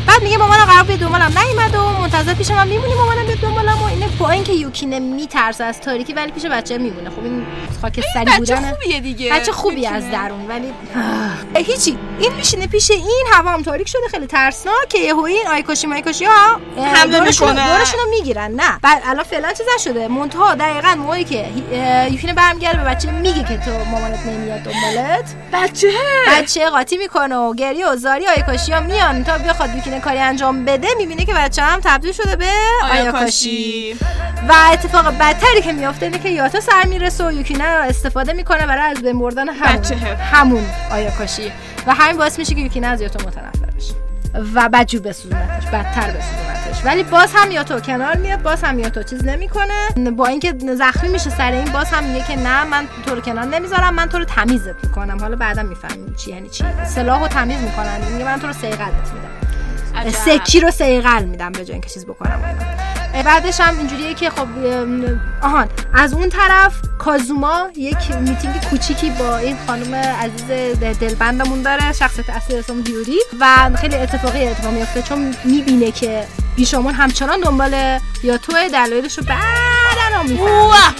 [0.08, 1.32] بعد میگه مامانم قرار به دنبالم.
[1.38, 5.64] نیومد و منتظر پیش من میمونی مامانم به دنبالم و اینه با اینکه یوکینه میترسه
[5.64, 7.10] از تاریکی ولی پیش بچه میمونه.
[7.10, 7.46] خب این
[7.82, 8.72] خاکستری بچه بودنه.
[8.72, 9.32] خوبیه دیگه.
[9.32, 11.98] بچه خوبی از درون ولی آه، هیچی.
[12.18, 14.88] این میشینه پیش این هوا هم تاریک شده خیلی ترسناک.
[14.88, 16.60] که یهو این آیکوشی مایکوشی ها
[16.94, 17.76] حمله می‌کنن.
[17.76, 18.50] دورشون رو می‌گیرن.
[18.50, 18.78] نه.
[18.82, 21.46] بعد الان فعلا چیز نشده؟ منتها دقیقاً موقعی که
[22.10, 25.34] یوکینه برمیگرده به بچه میگه که تو مامانت نمیاد دنبالت.
[25.52, 25.92] بچه.
[26.28, 30.64] بچه قاطی می‌کنه و گریه و زاری آیکاشی ها میان تا بخواد یوکینه کاری انجام
[30.64, 32.50] بده می‌بینه که بچه هم تبدیل شده به
[32.92, 33.96] آیاکاشی.
[34.48, 38.66] و اتفاق بدتری که میافته اینه که یاتا سر می‌رسه و یوکینه رو استفاده می‌کنه
[38.66, 39.84] برای از بین بردن همون.
[40.32, 41.52] همون آیاکاشی.
[41.86, 43.94] و همین باعث میشه که یوکینه از یاتا متنفر بشه.
[44.54, 49.24] و بدجور بسوزونتش بدتر بسوزونتش ولی باز هم یاتو کنار میاد باز هم یاتو چیز
[49.24, 50.10] نمی‌کنه.
[50.16, 53.44] با اینکه زخمی میشه سر این باز هم میگه که نه من تو رو کنار
[53.44, 55.20] نمی‌ذارم من تو رو تمیزت می‌کنم.
[55.20, 56.64] حالا بعدا می‌فهمیم چی یعنی چی.
[56.94, 57.98] سلاحو تمیز می‌کنن.
[58.12, 58.80] میگه من تو رو سیقلت
[59.14, 59.37] میدم.
[60.10, 62.40] سکی رو سیقل میدم به جای اینکه چیز بکنم.
[63.24, 64.46] بعدش هم اینجوریه که خب
[65.42, 72.30] آهان از اون طرف کازوما یک میتینگ کوچیکی با این خانم عزیز دلبندمون داره شخصیت
[72.30, 76.24] اصلی اسم هیوری و خیلی اتفاقی اتفاق میفته چون می‌بینه که
[76.56, 80.08] بیشامون همچنان دنبال یا تو دلایلش رو بعدا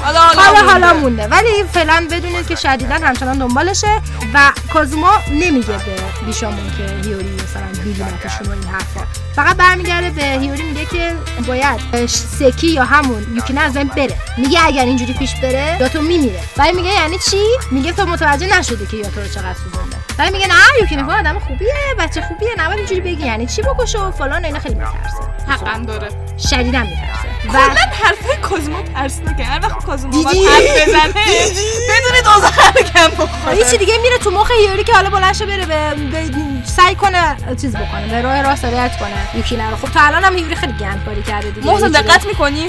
[0.03, 1.27] حالا حالا حالا مونده.
[1.27, 4.03] ولی فعلا بدونید که شدیدا همچنان دنبالشه
[4.35, 7.18] و کازوما نمیگه به بیشامون که هیوری
[7.49, 9.01] مثلا میبینتشون و این حرفا.
[9.35, 11.13] فقط برمیگرده به هیوری میگه که
[11.47, 14.17] باید سکی یا همون یوکینه از بین بره.
[14.39, 16.41] میگه اگر اینجوری پیش بره یا تو میمیره.
[16.57, 20.31] ولی میگه یعنی چی؟ میگه تو متوجه نشدی که یا تو رو چقدر سوزونده ولی
[20.31, 23.27] میگه نه یوکینه خود آدم خوبیه بچه خوبیه نباید اینجوری بگی.
[23.27, 25.49] یعنی چی بکشه و فلان اینا خیلی میترسه.
[25.49, 26.09] حقا داره.
[26.51, 27.38] شدیدا میترسه.
[27.47, 27.61] و کلا
[28.05, 29.45] حرفای کازوما ترسناکه.
[29.45, 31.13] هر وقت باید دیدی؟ حرف بزنه
[31.91, 35.67] بدونید اوضاع کم بخوره چی دیگه میره تو مخ هیوری که حالا بلند شه بره
[35.67, 36.31] به, به
[36.65, 39.29] سعی کنه چیز بکنه به راه راست هدایت کنه.
[39.35, 41.67] یوکینه رو خب تا الان هم هیوری خیلی گند کاری کرده دیگه.
[41.67, 42.67] محسن دقت می‌کنی؟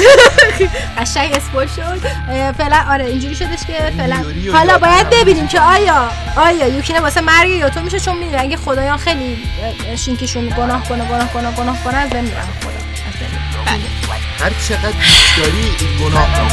[0.98, 2.00] قشنگ اسپول شد.
[2.58, 5.10] فعلا آره اینجوری شدش که فعلا هیوری و حالا باید.
[5.10, 9.38] ببینیم که آیا آیا یوکینه واسه مرگ یوتو میشه چون می‌دونن اگه خدایان خیلی
[9.96, 12.89] شینکیشون گناه کنه گناه کنه گناه کنه از بین میرن خدا.
[13.24, 13.80] میرن.
[14.38, 15.64] هر چقدر دوست داری
[16.00, 16.48] گناه کن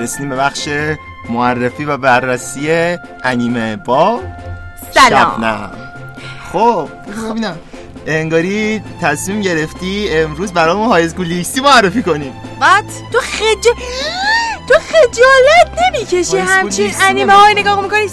[0.00, 0.68] رسیدیم به بخش
[1.30, 4.20] معرفی و بررسی انیمه با
[4.94, 5.32] سلام.
[5.34, 5.81] شبنم
[6.52, 6.88] خب.
[7.12, 7.58] بذار ببینم.
[8.06, 13.68] انگاری تصمیم گرفتی امروز برامون های اسکول لیستی معرفی کنیم بعد تو خج
[14.68, 18.06] تو خجالت نمی‌کشی همچین انیمه های نگاه می‌کنی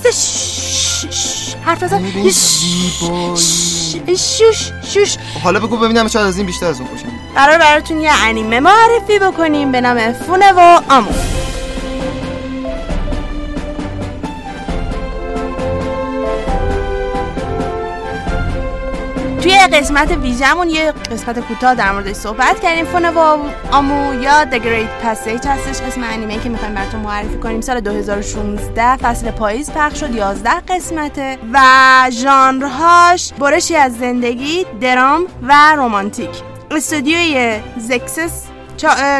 [1.65, 2.03] حرف نزن.
[4.17, 8.01] شوش شوش خب حالا بگو ببینم شاید از این بیشتر از اون خوشم قرار براتون
[8.01, 11.11] یه انیمه معرفی بکنیم به نام فونه و آمو
[19.49, 22.85] توی قسمت ویژمون یه قسمت کوتاه در موردش صحبت کردیم.
[22.85, 23.37] فونه و
[23.71, 25.81] آمو یا The Great Passage هستش.
[25.87, 27.61] اسم انیمه که می‌خوایم براتون معرفی کنیم.
[27.61, 30.15] سال 2016 فصل پاییز پخش شد.
[30.15, 31.59] 11 قسمته و
[32.11, 36.29] ژانرهاش برشی از زندگی درام و رومانتیک
[36.71, 38.43] استودیوی زکسس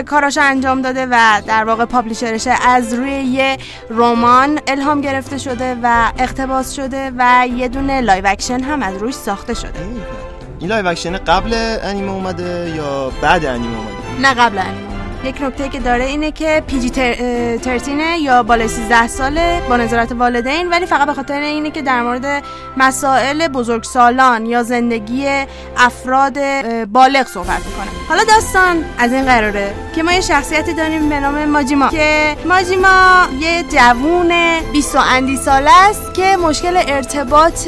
[0.08, 3.58] کاراش انجام داده و در واقع publisher شه از روی یه
[3.90, 9.14] رمان الهام گرفته شده و اقتباس شده و یه دونه live action هم از روش
[9.14, 9.80] ساخته شده.
[10.60, 14.99] این live action قبل انیمه اومده یا بعد انیمه اومده؟ نه قبل انیمه.
[15.24, 16.90] یک نکته که داره اینه که PG
[17.64, 22.02] 13 یا بالای 13 ساله با نظارت والدین ولی فقط به خاطر اینه که در
[22.02, 22.44] مورد
[22.78, 25.28] مسائل بزرگسالان یا زندگی
[25.78, 26.38] افراد
[26.86, 27.88] بالغ صحبت می‌کنه.
[28.10, 33.28] حالا داستان از این قراره که ما یه شخصیتی داریم به نام ماجیما که ماجیما
[33.40, 34.32] یه جوون
[34.74, 37.68] 20 و اندی ساله است که مشکل ارتباط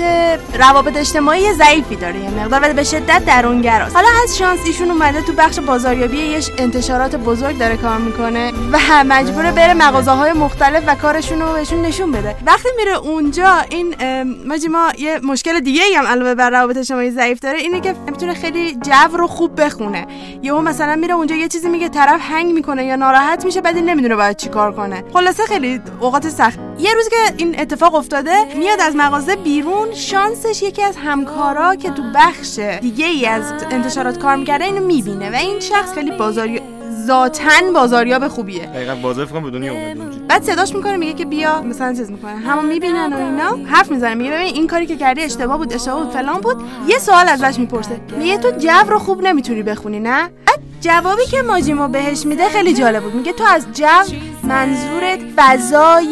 [0.60, 3.96] روابط اجتماعی ضعیفی داره یه مقدار به شدت درونگراست.
[3.96, 9.04] حالا از شانس ایشون اومده تو بخش بازاریابی یه انتشارات بزرگ داره کار می‌کنه و
[9.04, 12.36] مجبوره بره مغازه های مختلف و کارشون رو بهشون نشون بده.
[12.46, 17.12] وقتی میره اونجا این ام، ماجیما یه مشکل دیگه ای هم علاوه بر روابط اجتماعی
[17.12, 20.08] ضعیف داره اینه که می‌تونه خیلی جو رو خوب بخونه.
[20.44, 24.16] یهو مثلا میره اونجا یه چیزی میگه طرف هنگ می‌کنه یا ناراحت میشه بعد نمی‌دونه
[24.16, 25.04] باید چیکار کنه.
[25.14, 26.60] خلاصه خیلی اوقات سخت.
[26.80, 31.90] یه روز که این اتفاق افتاده میاد از مغازه بیرون شانسش یکی از همکارا که
[31.90, 36.62] تو بخش دیگه ای از انتشارات کار می‌کرده اینو می‌بینه و این شخص خیلی بازاری
[37.06, 38.66] ذاتن بازاریاب خوبیه.
[38.66, 40.18] دقیقاً بازار فکر کنم به دنیا اومده.
[40.30, 41.62] بعد صداش می‌کنه میگه که بیا.
[41.62, 42.32] مثلا چیز می‌کنه.
[42.32, 43.70] همون می‌بینن و اینا.
[43.70, 46.58] حرف می‌زنه میگه ببین این کاری که کردی اشتباه بود اشتباه بود فلان بود.
[46.88, 48.00] یه سوال ازش می‌پرسه.
[48.18, 52.74] میگه تو جو رو خوب نمی‌تونی بخونی نه؟ بعد جوابی که ماجیمو بهش میده خیلی
[52.74, 53.16] جالب بود.
[53.16, 54.16] میگه تو از جو
[54.52, 56.08] منظورت فضای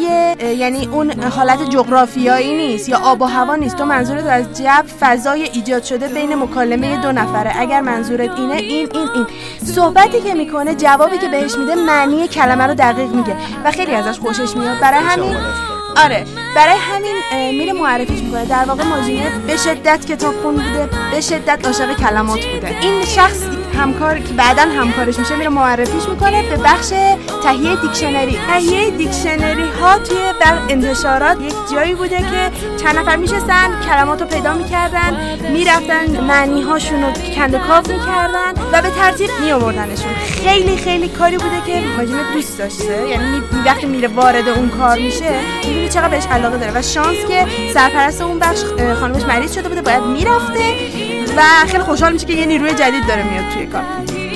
[0.58, 5.42] یعنی اون حالت جغرافیایی نیست یا آب و هوا نیست؟ تو منظورت از جو فضای
[5.42, 7.52] ایجاد شده بین مکالمه دو نفره.
[7.60, 9.26] اگر منظورت اینه این این این.
[9.64, 14.18] صحبتی که می‌کنه جوابی که بهش میده معنی کلمه رو دقیق میگه و خیلی ازش
[14.18, 14.78] خوشش میاد.
[14.80, 15.36] برای همین
[16.04, 16.24] آره
[16.56, 17.16] برای همین
[17.58, 18.44] میره معرفیش می‌کنه.
[18.44, 22.76] در واقع ماجینه به شدت کتاب خون بوده به شدت عاشق کلمات بوده.
[22.80, 23.42] این شخص
[23.78, 26.88] همکار که بعدا همکارش میشه میره معرفیش می‌کنه به بخش
[27.42, 28.38] تهیه دیکشنری.
[28.48, 32.50] تهیه دیکشنری ها توی بر انتشارات یک جایی بوده که
[32.82, 35.16] چند نفر میشستن کلمات رو پیدا می‌کردن
[35.52, 40.14] می‌رفتن معنی هاشون رو کند و کاو می‌کردن و به ترتیب میآوردنشون.
[40.44, 43.08] خیلی خیلی کاری بوده که ماجینه دوست داشته.
[43.08, 45.34] یعنی وقتی میره وارد اون کار میشه.
[45.90, 48.58] چقدر بهش علاقه داره و شانس که سرپرست اون بخش
[49.00, 50.74] خانمش مریض شده بوده باید می‌رفته
[51.36, 53.82] و خیلی خوشحال میشه که یه نیروی جدید داره میاد توی کار.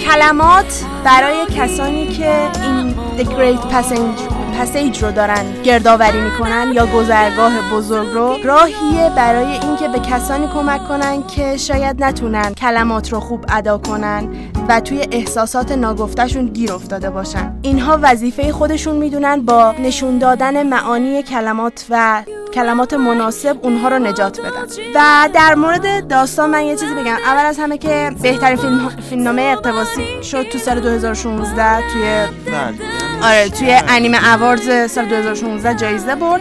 [0.05, 7.53] کلمات برای کسانی که این The Great Passage پسیج رو دارن گردآوری می‌کنن یا گذرگاه
[7.73, 13.45] بزرگ رو راهیه برای اینکه به کسانی کمک کنن که شاید نتونن کلمات رو خوب
[13.49, 14.29] ادا کنن.
[14.69, 17.53] و توی احساسات ناگفتهشون گیر افتاده باشن.
[17.63, 22.23] اینها وظیفه خودشون می‌دونن با نشون دادن معانی کلمات و
[22.55, 24.67] کلمات مناسب اونها رو نجات بدن.
[24.95, 27.17] و در مورد داستان من یه چیزی بگم.
[27.27, 32.75] اول از همه که بهترین فیلم فیلمنامه اقتباسی شد تو سال 2016 توی بله.
[33.23, 36.41] آره توی انیمه اواردز سال 2016 جایزه برد.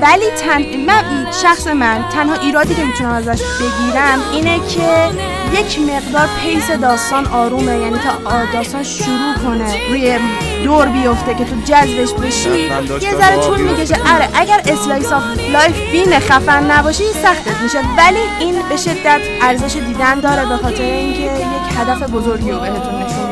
[0.00, 0.76] ولی تن...
[0.86, 5.10] من شخص من تنها ایرادی که می‌تونم ازش بگیرم اینه که
[5.60, 10.18] یک مقدار پیس داستان آرومه یعنی تا داستان شروع کنه روی
[10.64, 12.58] دور بیفته که تو جذبش بشی
[13.00, 13.60] یه ذره طول.
[13.60, 19.20] می‌کشه آره اگر slice of life بین خفن نباشی سختت میشه ولی این به شدت
[19.42, 23.23] ارزش دیدن داره به خاطر اینکه یک هدف بزرگی رو بهتون نشون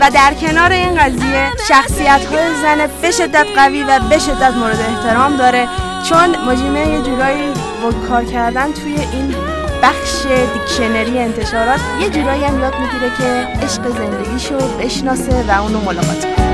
[0.00, 4.80] و در کنار این قضیه شخصیت های زن به شدت قوی و به شدت مورد
[4.80, 5.68] احترام داره
[6.08, 7.48] چون ماجیمه یه جورایی
[7.82, 9.34] با کار کردن توی این
[9.82, 16.36] بخش دیکشنری انتشارات یه جورایی هم یاد می‌گیره که عشق زندگیشو بشناسه و اونو ملاقات
[16.36, 16.49] کنه.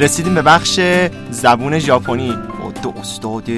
[0.00, 0.80] رسیدیم به بخش
[1.30, 2.38] زبون ژاپنی.
[2.62, 3.48] با دو استاد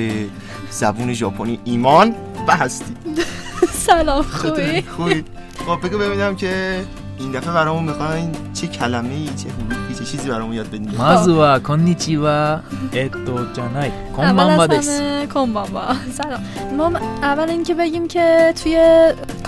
[0.70, 2.14] زبون ژاپنی ایمان
[2.48, 2.96] و هستی.
[3.86, 5.24] سلام خوبی؟ خوبی.
[5.66, 6.84] خب بگو ببینم که
[7.18, 11.58] این دفعه برامون می‌خواین چه کلمه ای چه حروفی چه چیزی برام یاد بدین مازو
[11.58, 12.60] کونیچی وا
[12.92, 15.00] اتو جانای کنبانبا دس
[15.34, 16.40] کنبانبا سلام
[16.76, 18.78] ما اول اینکه بگیم که توی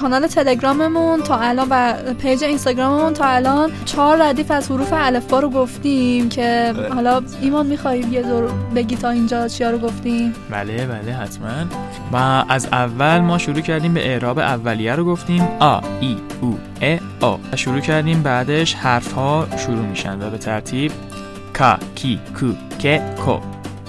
[0.01, 5.51] کانال تلگراممون تا الان و پیج اینستاگراممون تا الان چهار ردیف از حروف الفبا رو
[5.51, 11.13] گفتیم که حالا ایمان میخوایی یه دور بگی تا اینجا چیا رو گفتیم بله بله
[11.13, 11.49] حتما
[12.13, 16.99] و از اول ما شروع کردیم به اعراب اولیه رو گفتیم آ ای او ا
[17.21, 20.93] آ شروع کردیم بعدش حرف ها شروع میشن و به ترتیب
[21.53, 22.47] کا کی کو
[22.79, 23.39] که کو.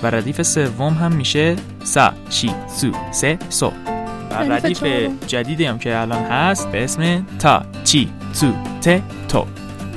[0.04, 3.72] و ردیف سوم هم میشه سا شی سو سه سو.
[4.32, 4.84] و ردیف.
[5.28, 8.48] جدیدی هم که الان هست به اسم تا چی تو
[8.82, 9.46] ت تو.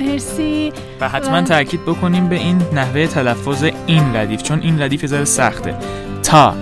[0.01, 0.73] مرسی.
[1.01, 5.25] و حتما و- تاکید بکنیم به این نحوه تلفظ این ردیف چون این ردیف ذره
[5.25, 5.75] سخته.
[6.23, 6.55] تا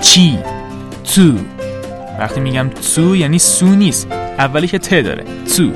[0.00, 0.38] چی
[1.14, 1.32] تو
[2.18, 4.06] وقتی میگم تو یعنی سو نیست.
[4.38, 5.24] اولی که ت داره.
[5.56, 5.70] تو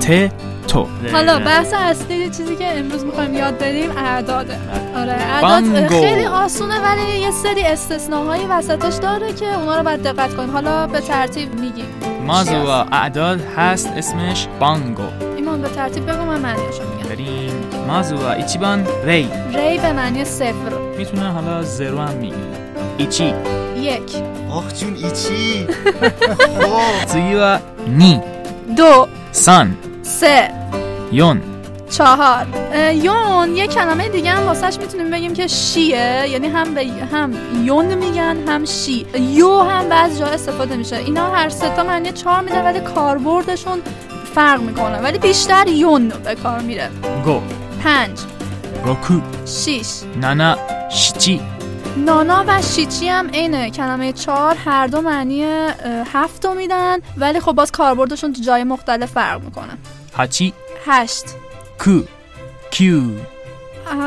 [0.00, 0.32] ت
[0.66, 0.86] تو.
[1.12, 4.56] حالا بحث اصلی چیزی که امروز می‌خوایم یاد بدیم اعداده.
[4.96, 5.12] آره.
[5.12, 6.00] اعداد بانگو.
[6.00, 10.50] خیلی آسونه ولی یه سری استثناهایی وسطش داره که اونا رو باید دقت کنیم.
[10.50, 11.86] حالا به ترتیب میگیم.
[12.26, 15.02] مازو و اعداد هست اسمش بانگو.
[15.36, 17.08] ایمان به ترتیب بگو من معنیشو میگم.
[17.08, 17.52] بریم.
[17.86, 19.28] مازو و ایچیبان ری.
[19.54, 20.72] ری به معنی صفر.
[20.98, 22.36] می‌تونه حالا زرو هم میگه
[22.98, 23.34] ایچی.
[23.80, 24.16] یک.
[24.52, 25.66] آخ جون ایچی.
[26.60, 27.04] خب.
[27.06, 28.20] تسوگی و نی.
[28.76, 29.08] دو.
[29.32, 29.76] سان.
[30.06, 30.50] سه.
[31.12, 31.42] یون.
[31.90, 32.46] چهار.
[32.92, 36.28] یون یه کلمه دیگه هم واسهش می‌تونیم بگیم که شیه.
[36.28, 37.32] یعنی هم به هم
[37.64, 39.06] یون میگن هم شی.
[39.18, 40.96] یو هم بعض جا استفاده میشه.
[40.96, 43.82] اینا هر سه تا معنی چهار میدن ولی کاربردشون
[44.34, 44.98] فرق می‌کنه.
[44.98, 46.90] ولی بیشتر یون به کار میره.
[47.24, 47.40] گو.
[47.84, 48.18] پنج.
[48.84, 49.88] روکو شیش.
[50.20, 50.56] نانا.
[50.90, 51.40] شیچی.
[51.96, 55.44] نانا و شیچی هم عین کلمه چهار هر دو معنی
[56.12, 56.98] هفت میدن.
[57.16, 59.72] ولی خب باز کاربردشون تو جای مختلف فرق می‌کنه.
[60.18, 60.52] 8
[60.86, 61.34] 8
[61.78, 62.00] کو.
[62.70, 63.00] کیو.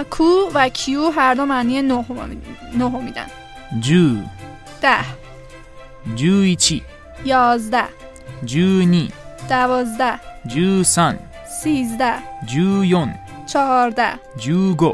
[0.10, 2.06] کو و کیو هر دو معنی نه
[2.76, 3.28] نه میدن.
[3.80, 4.16] جو.
[4.82, 4.98] ده.
[6.16, 6.82] جویچی
[7.26, 7.84] یازده.
[8.46, 9.12] جونی.
[9.50, 10.20] دوازده.
[10.46, 11.20] جوسان.
[11.64, 12.14] سیزده.
[12.46, 13.14] جویون.
[13.46, 14.10] چهارده.
[14.38, 14.94] جوگو.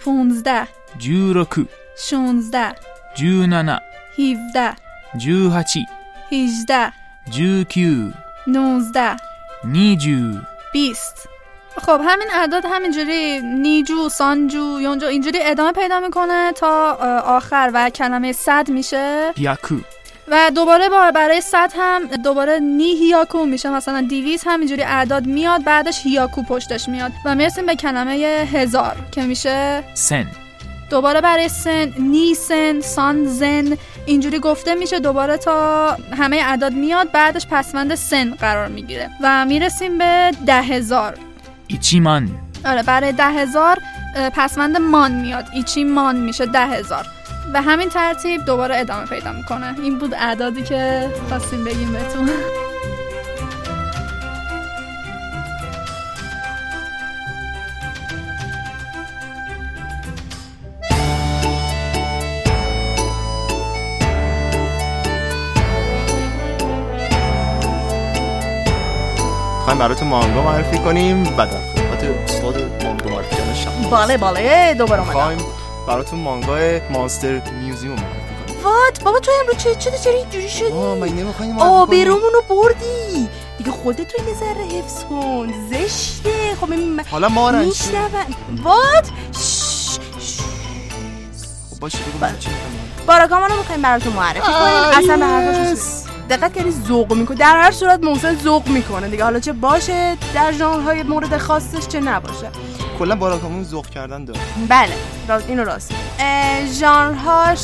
[0.00, 0.66] پونزده.
[0.98, 1.64] جورکو.
[1.98, 2.72] شونزده.
[3.14, 3.78] جونانا.
[4.16, 4.72] هیوده
[5.16, 5.86] جوهچی.
[6.30, 6.92] هیجده
[7.30, 8.12] جوکیو.
[8.46, 9.16] نوزده.
[9.64, 10.40] نیجو.
[10.74, 11.28] 20
[11.86, 16.92] خب همین اعداد همینجوری نیجو سانجو یونجو اینجوری ادامه پیدا می‌کنه تا
[17.26, 19.32] آخر و کلمه صد میشه.
[19.36, 19.76] یاکو.
[20.28, 23.70] و دوباره با برای صد هم دوباره نی هیاکو میشه.
[23.70, 27.12] مثلا دیویز همینجوری اعداد میاد بعدش هیاکو پشتش میاد.
[27.24, 28.12] و می‌رسیم به کلمه
[28.52, 30.26] هزار که میشه سن.
[30.90, 37.12] دوباره برای سن نی سن سان زن اینجوری گفته میشه دوباره تا همه اعداد میاد
[37.12, 41.18] بعدش پسوند سن قرار می‌گیره و می‌رسیم به ده هزار
[41.66, 42.28] ایچی من
[42.64, 43.78] آره برای ده هزار
[44.36, 45.44] پسوند مان میاد.
[45.52, 47.06] ایچی مان میشه ده هزار
[47.52, 49.80] به همین ترتیب دوباره ادامه پیدا می‌کنه.
[49.82, 52.30] این بود اعدادی که خواستیم بگیم بهتون.
[69.74, 74.74] خواهیم براتون مانگا معرفی کنیم و در خدمت استاد مانگا معرفی کردن شما باله باله
[74.78, 75.44] دوباره اومدم.
[75.86, 78.64] براتون مانگای مانستر میوزیوم معرفی کنیم.
[78.64, 83.28] وات؟ بابا تو امروز چه چه چرا اینجوری شدی آه من نمی‌خوایم آبرومونو بردی.
[83.58, 85.52] دیگه خودت رو یه ذره حفظ کن.
[85.70, 86.54] زشته.
[86.60, 88.08] خب این حالا ما رنشی میشنون
[88.62, 90.40] وات؟ شش، شش.
[91.70, 92.84] خب باشه بگو بگو چی می‌خوایم.
[93.82, 94.54] براتون معرفی کنیم.
[94.98, 96.03] اصلا به حرفش.
[96.30, 99.08] دقت کردی ذوق می‌کنه در هر صورت محسن ذوق می‌کنه.
[99.08, 102.48] دیگه حالا چه باشه در ژانرهای مورد خاصش چه نباشه.
[102.98, 104.40] کلا باراکامون ذوق کردن داره.
[104.68, 104.94] بله
[105.28, 105.92] راست اینو راست.
[106.80, 107.60] ژانرهاش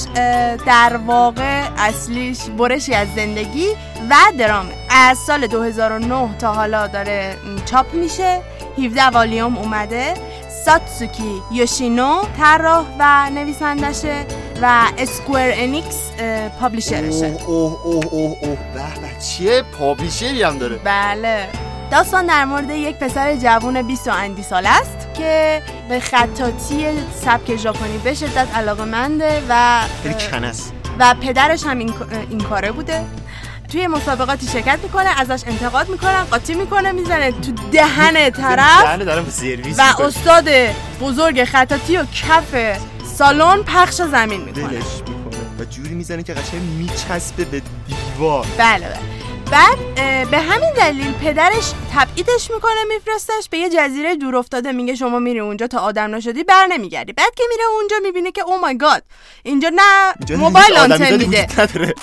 [0.66, 3.66] در واقع اصلیش برشی از زندگی
[4.10, 4.74] و درامه.
[4.90, 8.40] از سال 2009 تا حالا داره چاپ میشه.
[8.78, 10.14] 17 والیوم اومده.
[10.64, 14.26] ساتسوکی یوشینو طراح و نویسندشه
[14.62, 16.10] و Square Enix
[16.60, 18.58] publisher شه اوه اوه اوه اوه اوه.
[18.74, 20.76] به به چیه؟ publisher ی هم داره.
[20.76, 21.48] بله.
[21.90, 26.86] داستان در مورد یک پسر جوون 20 و اندی سال است که به خطاطی
[27.24, 29.80] سبک ژاپنی به شدت علاقمنده و
[30.98, 31.92] و پدرش هم این,
[32.30, 33.04] این کاره بوده.
[33.72, 40.02] توی مسابقاتی شرکت می‌کنه ازش انتقاد می‌کنن قاطی می‌کنه می‌زنه تو دهن طرف سرویس و.
[40.02, 40.48] استاد
[41.00, 42.54] بزرگ خطاطی و کف
[43.04, 44.68] سالن پخش زمین می‌کنه.
[44.68, 45.40] دلش می‌کنه.
[45.60, 48.46] و جوری می‌زنه که قشنگ میچسبه به دیوار.
[48.58, 49.19] بله بله.
[49.50, 49.78] بعد
[50.30, 55.40] به همین دلیل پدرش تبعیدش می‌کنه میفرستش به یه جزیره دور افتاده میگه شما میری
[55.40, 59.02] اونجا تا آدم نشدی بر نمیگردی بعد که میره اونجا می‌بینه که او مای گاد
[59.42, 61.46] اینجا نه اینجا موبایل آنتن میده.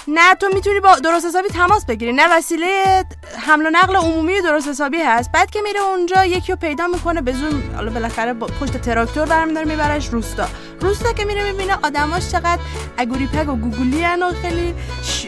[0.07, 2.13] نه تو می‌تونی با درست حسابی تماس بگیری.
[2.13, 3.03] نه وسیله
[3.47, 5.31] حمل و نقل عمومی درست حسابی هست.
[5.31, 7.53] بعد که میره اونجا یکی رو پیدا می‌کنه به زور.
[7.75, 10.47] حالا بالاخره با پشت تراکتور برمیداره میبرش روستا.
[10.81, 12.59] روستا که میره می‌بینه آدماش چقدر
[12.97, 14.73] اگوری پگ و گوگولی و خیلی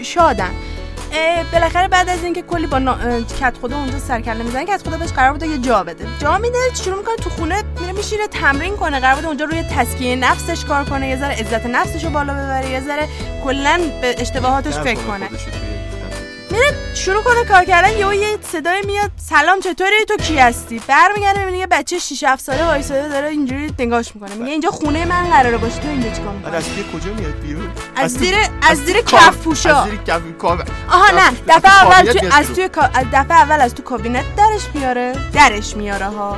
[0.04, 0.52] شادن.
[1.54, 2.98] بالاخره بعد از اینکه کلی با نا...
[3.42, 6.08] کت خدا اونجا سرکله می‌زنه کت خدا بهش قرار بوده یه جا بده.
[6.20, 10.16] جا میده شروع می‌کنه تو خونه میره میشینه تمرین کنه قرار بوده اونجا روی تسکیه
[10.16, 13.08] نفسش کار کنه یه ذره عزت نفسش رو بالا ببره یه ذره
[13.44, 15.30] کلا به اشتباهاتش فکر کنه.
[16.50, 17.98] توی- شروع کنه کار کردن.
[17.98, 19.12] یهو یه صدای میاد.
[19.30, 23.74] سلام چطوری؟ تو کی هستی؟ برمیگرده می‌بینه یه بچه 6 7 ساله وایساده داره اینجوری
[23.80, 24.36] نگاش می‌کنه.
[24.36, 25.80] میگه اینجا خونه من قراره باشه.
[25.80, 29.26] تو اینجا چیکار می‌کنی؟ از توی کجا میاد بیرون؟ از زیر از زیر تو کف
[29.26, 30.22] کاب- پوشا از زیر کف
[30.92, 31.32] آها نه.
[31.48, 32.48] دفعه اول از.
[32.54, 32.70] توی
[33.14, 35.14] دفعه اول از تو کابینت درش میاره.
[35.34, 36.38] درش میاره ها.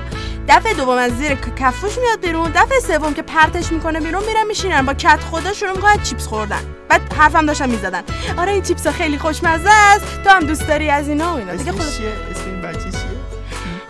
[0.52, 2.52] دفعه دوم از زیر کفوش میاد بیرون.
[2.52, 4.86] دفعه سوم که پرتش می‌کنه بیرون میرن میشینن.
[4.86, 6.62] با کت خدا شروع می‌کنن چیپس خوردن.
[6.90, 8.04] بعد حرفم داشتن می‌زدن.
[8.38, 10.06] آره این چیپس خیلی خوشمزه است.
[10.24, 11.56] تو هم دوست داری از اینا و اینا.
[11.56, 13.12] دیگه خود چیه؟ اسم این بچه چیه؟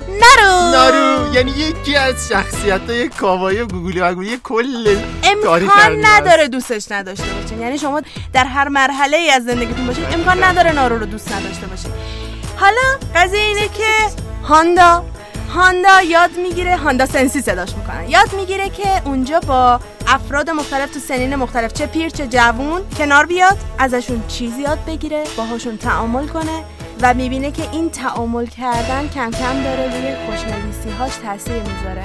[0.08, 1.34] نرو نارو.
[1.34, 7.34] یعنی یکی از شخصیت های کاوایی و گوگولی و گوگولی کل امکان نداره دوستش نداشته
[7.42, 7.62] باشین.
[7.62, 8.02] یعنی شما
[8.34, 11.92] در هر مرحله ای از زندگیتون باشین امکان نداره نارو رو دوست نداشته باشین.
[12.58, 12.82] حالا
[13.16, 13.92] قضیه اینه که
[14.44, 15.06] هاندا
[15.54, 21.00] هاندا یاد می‌گیره هاندا سنسی صداش می‌کنن یاد می‌گیره که اونجا با افراد مختلف تو
[21.00, 26.64] سنین مختلف چه پیر چه جوون کنار بیاد ازشون چیزی یاد بگیره باهاشون تعامل کنه
[27.02, 32.04] و می‌بینه که این تعامل کردن کم کم داره روی خوشنویسی هاش تاثیر می‌ذاره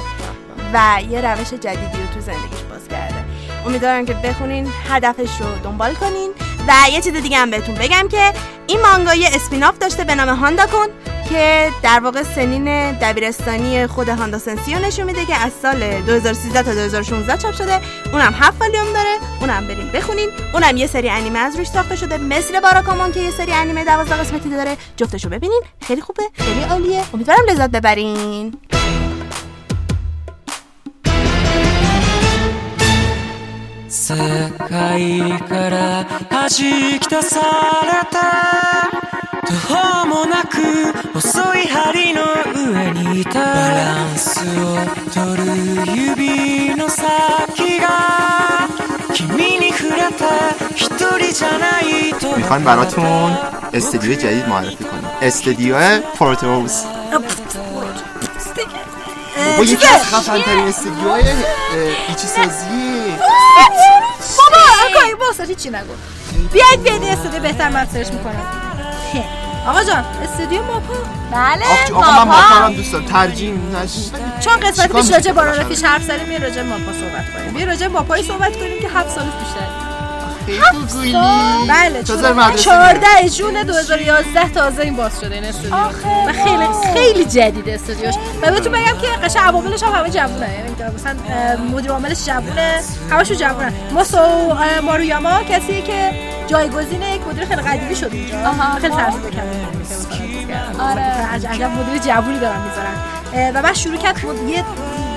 [0.73, 3.26] و یه روش جدیدی رو تو زندگیش باز کرده.
[3.67, 6.31] امیدوارم که بخونین هدفش رو دنبال کنین.
[6.69, 8.33] و یه چیز دیگه هم بهتون بگم که
[8.67, 10.87] این مانگا یه اسپیناف داشته به نام هاندا کن
[11.29, 16.63] که در واقع سنین دبیرستانی خود هاندا سنسی رو نشون میده که از سال 2013
[16.63, 17.81] تا 2016 چاپ شده.
[18.13, 20.29] اونم هفت والیوم داره اونم بریم بخونین.
[20.55, 22.19] اونم یه سری انیمه از روش ساخته شده.
[22.19, 24.77] مثل باراکامان که یه سری انیمه 12 قسمتی داره.
[24.97, 25.63] جفتشو ببینین.
[25.83, 27.03] خیلی خوبه خیلی عالیه.
[27.15, 28.55] امیدوارم لذت ببرین.
[33.90, 34.16] 世
[34.70, 37.42] 界から弾き出さ
[37.84, 38.22] れた
[39.48, 42.22] 途方もなく細い針の
[42.56, 44.78] 上にいたバランスを
[45.14, 45.46] 取る
[45.96, 48.70] 指の先が
[49.14, 53.38] 君に触れた一人じゃないとمیخوایم براتون
[53.74, 56.84] استدیو جدید معرفی کنیم استدیو پورتوس
[59.58, 61.24] با یکی از خفن ترین استدیوهای
[62.08, 62.85] ایچی سازی
[64.39, 65.95] بابا آقای باست چی نگو؟
[66.53, 68.47] بیاید بیاید این استودیو بهتر من سرچ می‌کنم
[69.67, 70.95] آقا جان استودیو ماپا؟
[71.33, 71.65] بله
[71.95, 76.33] آقا من ماپارم دوست دارم ترجیح نشین چون قسمت پیش راجع باشم؟ رفیش حرف زدیم
[76.33, 77.55] یه راجع ماپا صحبت کنیم.
[77.55, 79.11] بیا راجع ماپایی صحبت کنیم که هفت
[80.47, 81.13] سالش بیشتر گوگویلی
[81.69, 85.75] بله مدرسه 14 جون 2011 تازه این باز شده این استودیو.
[85.77, 88.15] و خیلی خیلی جدید استودیوش.
[88.43, 91.15] و بهتون بگم که قشنگ عواملش هم همه جوونه یعنی مثلا
[91.73, 92.81] مدیر عاملش جوونه
[93.11, 93.73] همشو جوونن.
[93.93, 94.19] ماسو
[94.83, 96.11] مارویاما کسیه که
[96.47, 101.03] جایگزین یک مدیر خیلی قدیمی شد اونجا خیلی ترسیده کرد آره.
[101.35, 102.97] عجب مدیر جوونی دارن می‌ذارن.
[103.57, 104.17] و بعد شروع کرد
[104.49, 104.65] یه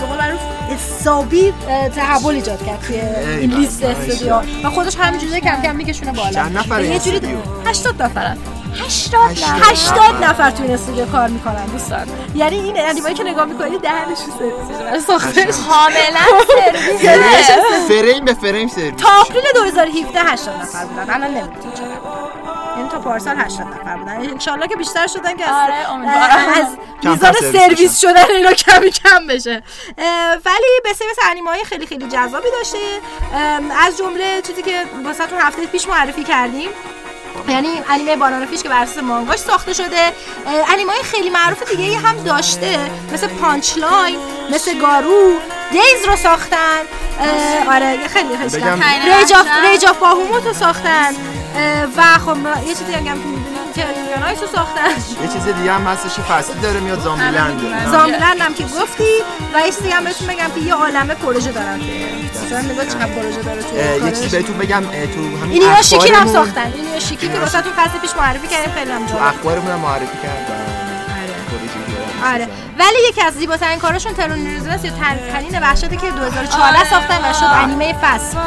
[0.07, 0.39] معروف
[0.69, 1.53] حسابی
[1.95, 3.01] تحول ایجاد کرد توی
[3.39, 4.41] این لیست استودیو.
[4.63, 6.31] و خودش همینجوری کم کم میکشونه بالا.
[6.31, 8.37] چند نفره این یه جوری استودیو؟ 80 نفرن.
[8.85, 10.51] 80 هشتاد 80 نفر.
[10.51, 12.07] تو این استودیو کار می‌کنن دوستان.
[12.35, 16.43] یعنی این انیمایی که نگاه می‌کنید دهنش سرویسه برای ساختش کاملا
[17.01, 18.93] سرویسه فریم به فریم سرویس.
[18.97, 21.09] تا آپریل 2017 80 نفر بودن.
[21.09, 21.49] الان نمی‌دونم
[22.91, 24.17] تا پارسال 80 نفر بودن.
[24.17, 26.09] انشالله که بیشتر شدن که از آره،
[26.59, 26.67] از
[27.03, 29.63] میزان سرویس شدن اینا کمی کم بشه.
[30.45, 32.77] ولی به سری انیمه های خیلی خیلی جذابی داشته.
[33.85, 36.69] از جمله چیزی که واسهتون هفته پیش معرفی کردیم.
[37.47, 40.11] یعنی انیمه بانان فیش که بر اساس مانگاش ساخته شده.
[40.67, 42.79] انیمه های خیلی معروف دیگه هم داشته.
[43.13, 44.19] مثل Punch Line
[44.51, 45.39] مثل گارو
[45.71, 46.79] Days رو ساختن.
[47.71, 48.63] آره خیلی خیلی
[49.17, 51.15] ریج آف ریج آف باهوموت رو ساختن.
[51.97, 52.37] و خب
[52.67, 53.11] یه چیزی هم که
[53.81, 54.89] Yuri on Ice رو ساختن
[55.21, 57.61] یه چیز دیگه هم هستش که فصلی داره میاد Zombieland
[57.91, 59.03] Zombieland هم که گفتی
[59.53, 61.79] و یه چیزی هم بهتون بگم که یه عالمه پروژه دارن
[62.45, 64.11] مثلا نگاه چقدر پروژه داره توی یه.
[64.11, 66.73] چیزی بهتون بگم تو همین اینویاشیکی هم اخبارمون- ساختن.
[66.75, 69.23] اینویاشیکی که واسه تو فصل پیش معرفی کردیم خیلی هم تو جالب.
[69.27, 70.65] اخبارمون هم معرفی کردن.
[71.49, 71.85] پروژه.
[71.87, 71.98] دیگه.
[72.23, 72.47] آره.
[72.79, 74.91] ولی یکی از زیباترین کاراشون ترون رزیدنس یا
[75.31, 78.37] تنین وحشته که 2014 ساختن و شد انیمه فصل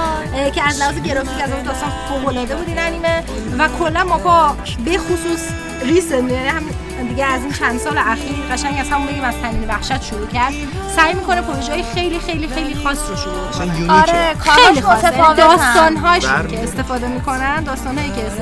[0.51, 3.25] که از لحاظ گرافیک از اون داستان فوق العاده بود این انیمه.
[3.59, 5.49] و کلا ماپا به خصوص
[5.83, 6.62] ریسن یعنی هم
[7.09, 10.53] دیگه از این چند سال اخیر قشنگ از همون بگیم از تنین وحشت شروع کرد.
[10.97, 13.93] سعی می‌کنه پروژه های خیلی خیلی خیلی خاص رو شروع کنه.
[13.93, 15.11] آره خیلی خاصه.
[15.36, 18.40] داستان هاش که استفاده می‌کنن داستان هایی که است-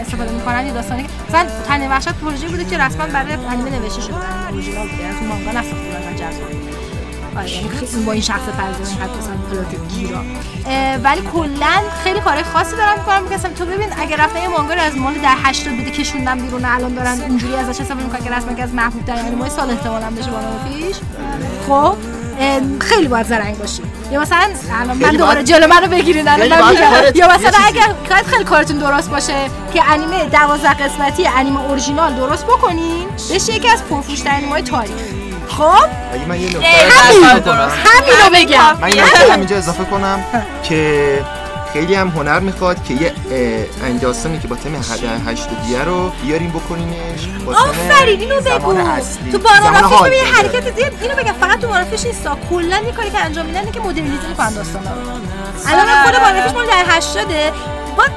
[0.00, 4.00] استفاده می‌کنن یه داستانی که مثلا تنه وحشت پروژه بوده که رسما برای انیمه نوشته
[4.00, 4.14] شده.
[4.50, 6.61] اورجینال بوده از مانگا نساخته بودن
[7.36, 10.22] آره یعنی خیلی با این شخص فرضی اینقدر مثلا پلات گیرا.
[11.04, 14.96] ولی کلا خیلی کارهای خاصی دارن می‌کنن میگم تو ببین اگه رفتن یه مانگا از
[14.96, 18.62] مال در 80 بوده کشوندن بیرون الان دارن اینجوری ازش استفاده می‌کنن که رسما که
[18.62, 20.96] از محبوب ترین انیمه سال احتمالاً بشه بالا پیش.
[21.68, 21.96] خب
[22.80, 23.82] خیلی باید زرنگ باشی.
[24.12, 24.48] یا مثلا
[24.86, 28.78] من خیلی دوباره جلو منو بگیرین الان خیلی من یا مثلا اگر کارت خیلی کارتون
[28.78, 29.34] درست باشه
[29.74, 35.21] که انیمه 12 قسمتی انیمه اورجینال درست بکنین بشه یکی از پرفروش‌ترین انیمه تاریخ.
[35.58, 35.62] خب؟
[36.12, 37.24] اگه من یه نکته همین.
[37.24, 38.76] همینو بگم.
[38.80, 40.24] من یه نکته هم اینجا اضافه کنم
[40.62, 41.24] که
[41.72, 46.10] خیلی هم هنر می‌خواد که یه اه، این داستانی که با تم هد- هشتادیه رو
[46.22, 46.60] بیاریم با
[47.54, 48.74] تم آفرین اینو بگو.
[49.32, 49.38] تو
[50.04, 50.34] ببین یه.
[50.34, 50.92] حرکت زیاد.
[51.02, 54.54] اینو بگم فقط تو بانانافیش نیست کلا یه کاری که انجام میدن که مدرنیزه می‌کنن
[54.54, 55.00] داستانا رو.
[55.66, 56.12] الان خود.
[56.22, 57.52] Banana Fish مال دهه 80 با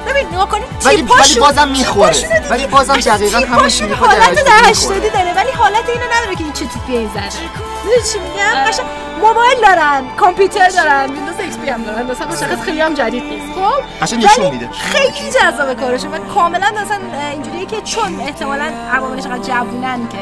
[0.06, 4.70] ببین نگاه کنید ولی ولی بازم می‌خوره؟ ولی بازم دقیقا همون تیپاشون تیپ حالت دهه
[4.70, 8.70] 80 داره ولی حالت اینو نداره که این چه تیپی این زده می‌دونی چی میگم؟
[8.70, 8.86] قشنگ
[9.20, 14.02] موبایل دارن کامپیوتر دارن Windows XP هم دارن مثلا مشخص خیلی هم جدید نیست خب؟
[14.02, 14.68] قشنگ نشون میده.
[14.72, 16.98] خیلی جذاب کارشون و کاملا مثلا
[17.32, 20.18] اینجوریه که چون احتمالاً عواملش انقدر جوونن که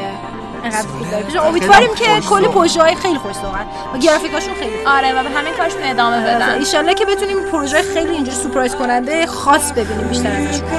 [0.65, 5.13] انقدر خوب داره امیدواریم که کلی پروژه های خیلی خوش ساختن و گرافیکاشون خیلی آره
[5.13, 6.59] و به همین کارشون ادامه بدن.
[6.75, 10.69] ان که بتونیم پروژه خیلی اینجوری سورپرایز کننده خاص ببینیم بیشتر ازشون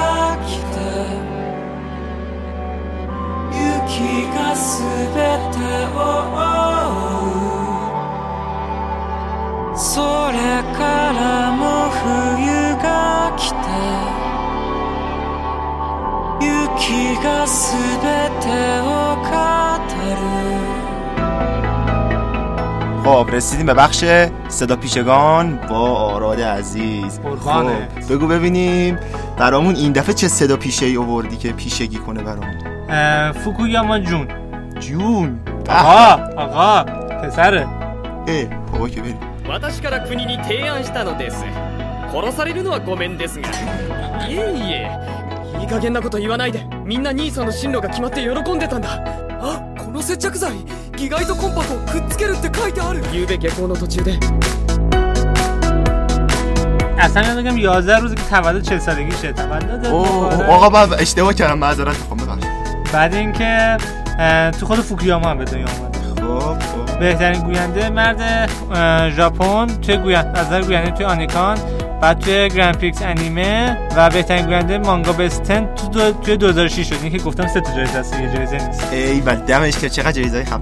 [23.03, 24.05] خب رسیدیم به بخش
[24.47, 27.87] صدا پیشگان با آراد عزیز قربانه.
[28.01, 28.97] خب بگو ببینیم
[29.37, 32.55] برامون این دفعه چه صدا پیشه ای آوردی که پیشگی کنه برامون
[32.89, 34.27] اه، فوکویاما جون
[34.79, 35.39] جون
[35.69, 36.83] آقا آقا
[37.23, 37.67] پسره
[38.27, 39.17] اه بابا که بریم
[39.49, 41.43] 私から国に提案したのです
[42.13, 43.53] 殺されるのはごめんですがい
[44.29, 44.37] えい
[44.71, 44.89] え
[45.59, 48.89] いい加減なこと言わないでみんな兄さんの進路が決まって喜んでたんだ
[49.41, 50.51] あこ の接着剤
[50.95, 54.19] ギガイトコンパクをくっつけるって書いてある昨べ下校の途中で
[56.99, 60.47] اصلا من بگم 11 روزی که تولد 40 سالگیشه تولد اوه دوباره.
[60.49, 62.51] آقا من اشتباه کردم معذرت میخوام ببخشید
[62.93, 63.77] بعد اینکه
[64.19, 69.67] اه، تو خود فوکویاما هم به دنیا اومده خب خب بهترین گوینده مرد اه، ژاپن
[69.67, 71.57] توی گویند از نظر گوینده توی آنیکان
[72.00, 76.94] بعد توی گرند پریکس انیمه و بهترین گوینده مانگا بستن تو دو توی 2006 شد.
[77.02, 78.92] این که گفتم سه تا جایزه است یه جایزه نیست.
[78.92, 80.60] ای و دمش که چقدر جایزه خفن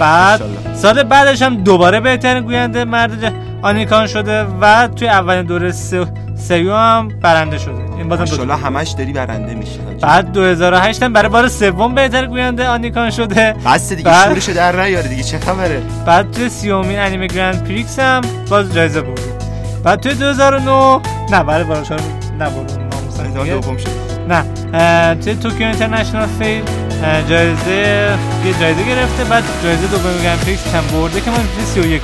[0.00, 0.40] بعد.
[0.74, 6.74] سال بعدش هم دوباره بهترین گوینده مرد آنیکان شده و توی اولین دوره سه- سیو
[6.74, 7.74] هم برنده شده.
[7.98, 9.78] این بازم دو همش داری برنده میشی.
[10.00, 13.54] بعد 2008 هم برای بار سوم بهتر گوینده آنیکان شده.
[13.66, 17.98] بس دیگه بعد- شورشو در نیاره دیگه چه خبره؟ بعد توی سیومین انیمه Grand Prix
[17.98, 18.20] هم
[18.50, 19.20] باز جایزه بود
[19.84, 22.04] بعد توی 2009 نه برای بار چهارم
[22.38, 23.50] نه برای.
[23.50, 23.88] دوم شد.
[24.28, 26.62] نه توی توکیو International Fil
[27.28, 27.70] جایزه
[28.44, 32.02] یه جایزه گرفته بعد جایزه دوم گرند پریکس هم برده که ما توی 31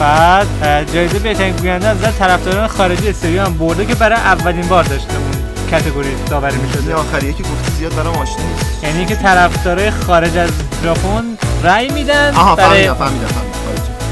[0.00, 0.46] بعد
[0.94, 5.70] جایزه بهترین گوینده از طرفداران خارجی استریو هم برده که برای اولین بار داشته اون
[5.70, 8.84] کاتگوری داوری این می‌شده آخریه که گفتی زیاد برام آشنا نیست.
[8.84, 10.50] یعنی که طرفدارای خارج از
[10.82, 11.24] ژاپن
[11.64, 13.47] رأی میدن آها برای فهمیدم فهمیدم.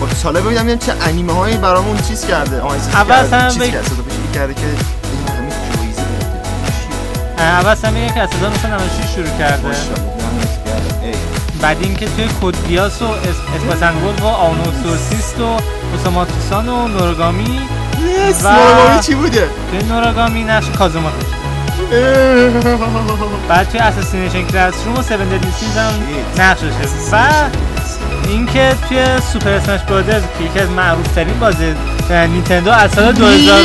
[0.00, 2.60] خب ساله ببینم چه انیمه هایی برامون چیز کرده.
[2.60, 3.14] آها چیز اول
[4.34, 4.62] کرده که
[7.38, 9.68] اول اصلا میگه که از 1996 شروع کرده.
[11.62, 13.16] بعد اینکه توی کد گیاس و اس-
[13.56, 15.56] اسپاسنگول و آونوسورسیست و
[15.96, 17.60] اوساماتوسان و نورگامی
[18.30, 21.10] یس و- نورمالی چی بوده؟ توی نورگامی نقش کازوما
[23.48, 25.92] بعد توی اساسینیشن کلاس روم و 7 ددلی سینز هم.
[26.38, 26.60] نقش
[27.12, 27.24] و
[28.28, 31.74] اینکه توی سوپر اسمش برادرز که یکی از معروف ترین بازی
[32.10, 33.60] نینتندو از سال 2000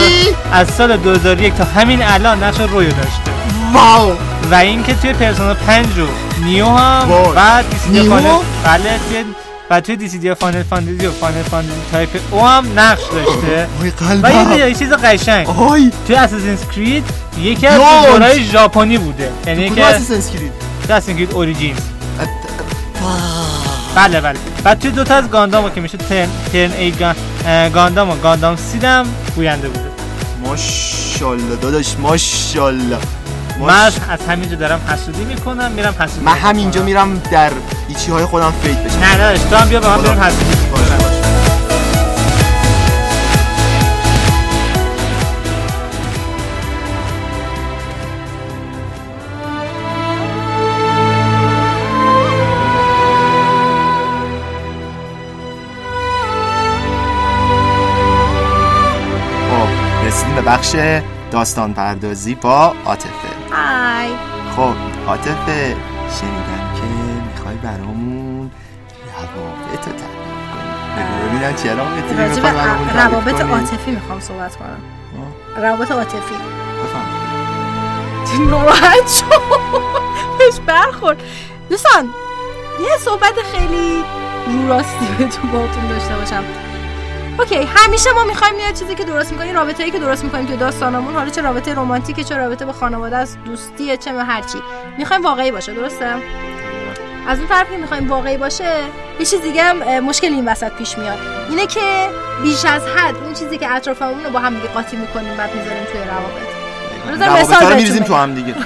[0.51, 3.31] از سال 2001 تا همین الان نقش رویو داشته.
[3.73, 4.17] Wow.
[4.51, 6.07] و اینکه توی Persona 5 رو
[6.43, 7.33] نیو هم.
[7.35, 9.25] بعد Dissidia؟ Final بله توی
[9.69, 13.67] و توی Dissidia Final Fantasy و Final Fantasy Type O هم نقش داشته.
[14.23, 15.49] و یه چیز قشنگ.
[15.49, 17.03] آهای توی Assassin's Creed
[17.39, 17.81] یکی از.
[18.07, 19.31] دورای ژاپنی بوده.
[19.47, 20.51] یعنی که Assassin's Creed
[20.83, 21.79] Assassin's Creed Origins
[23.95, 24.39] بله بله.
[24.63, 27.15] بعد توی دوتا از گاندام که میشه ترن, ترن ای گان...
[27.69, 29.85] گاندام و گاندام سیدم گوینده بوده.
[30.45, 32.97] ماشاءالله داداش ماشاءالله.
[33.59, 36.83] من از همینجا دارم حسودی می‌کنم میرم حسودی من همینجا.
[36.83, 37.51] میرم در
[37.89, 38.99] ایچی های خودم فیک بشم.
[38.99, 40.01] نه داداش تو هم بیا با هم.
[40.01, 41.20] بریم حسودی.
[60.51, 60.75] بخش
[61.31, 63.11] داستان پردازی با عاطفه.
[63.51, 64.07] های
[64.55, 64.73] خب
[65.07, 65.75] عاطفه
[66.19, 66.81] شنیدم که
[67.31, 68.51] می‌خوای برامون
[69.15, 71.29] روابط رو تعریف کنی.
[71.29, 71.75] ببینم چه
[72.41, 74.79] به تعریف روابط؟ عاطفی می‌خوام صحبت کنم.
[75.57, 76.35] روابط عاطفی.
[76.83, 77.05] بفهم.
[79.07, 79.41] شد
[80.37, 81.21] بهش برخورد.
[81.69, 82.09] دوستان
[82.81, 84.03] یه صحبت خیلی
[84.47, 86.43] رو راستی به تو باهاتون داشته باشم.
[87.39, 91.13] اوکی همیشه ما می‌خوایم یه چیزی که درست می‌کنیم رابطه که درست می‌کنیم توی داستانمون.
[91.13, 94.57] حالا چه رابطه رمانتیکه چه رابطه با خانواده است دوستیه چه به هرچی.
[94.97, 96.05] می‌خوایم واقعی باشه درسته؟
[97.27, 98.73] از اون طرف که می‌خوایم واقعی باشه
[99.19, 101.17] یه چیز دیگه هم مشکل این وسط پیش میاد.
[101.49, 102.09] اینه که
[102.43, 105.83] بیش از حد اون چیزی که اطرافمون رو با هم دیگه قاطی می‌کنیم بعد می‌ذاریم
[105.83, 106.51] توی روابط.
[107.41, 108.15] مثال بهتون میریزیم تو.
[108.15, 108.53] هم دیگه.
[108.53, 108.59] تو.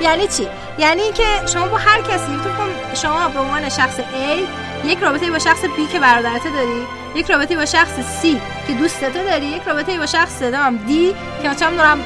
[0.00, 0.48] یعنی چی؟
[0.78, 4.38] یعنی اینکه شما با هر کسی تو کن شما به عنوان شخص A
[4.86, 8.22] یک رابطه با شخص B که برادرته داری یک رابطه با شخص C
[8.66, 10.90] که دوستته داری یک رابطه با شخص هم D
[11.42, 11.98] که مثلا دارم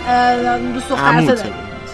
[0.73, 1.35] دوست دخترته.
[1.35, 1.53] داری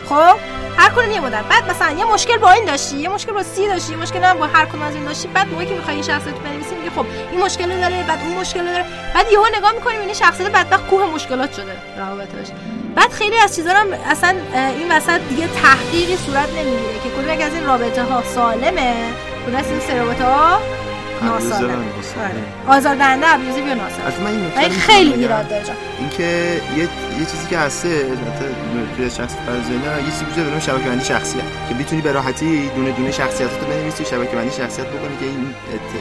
[0.08, 0.36] خب؟
[0.76, 1.44] هر کدوم یه مدت.
[1.44, 4.38] بعد مثلا یه مشکل با این داشتی یه مشکل با سی داشتی یه مشکل هم
[4.38, 6.90] با هر کدوم از این داشتی بعد موقعی که می‌خوای این شخص رو بنویسی میگه
[6.90, 8.84] خب این مشکل رو داره بعد اون مشکل رو داره.
[9.14, 11.76] بعد یهو نگاه می‌کنی این شخصیت بدبخت کوه مشکلات شده.
[11.98, 12.48] روابطش.
[12.94, 14.34] بعد خیلی از چیزا هم اصلا
[14.78, 18.94] این وسط دیگه تحقیقی صورت نمی‌گیره که کدوم از این رابطه ها سالمه
[19.46, 20.60] کدوم از این سه رابطه ها
[21.24, 21.76] ناسالم آره.
[21.96, 25.48] واسه- آزاردهنده abusive یا ناسالم از من این رو خیلی ایراد.
[25.48, 25.64] داره.
[25.98, 26.22] اینکه
[26.76, 28.44] یه یه چیزی که هستش البته
[28.96, 32.70] توی شخص فرض نه یه چیزی وجود داره شبکه بندی شخصیت که بتونی به راحتی
[32.76, 35.54] دونه دونه شخصیتاتو بنویسی شبکه بندی شخصیت بکنی که این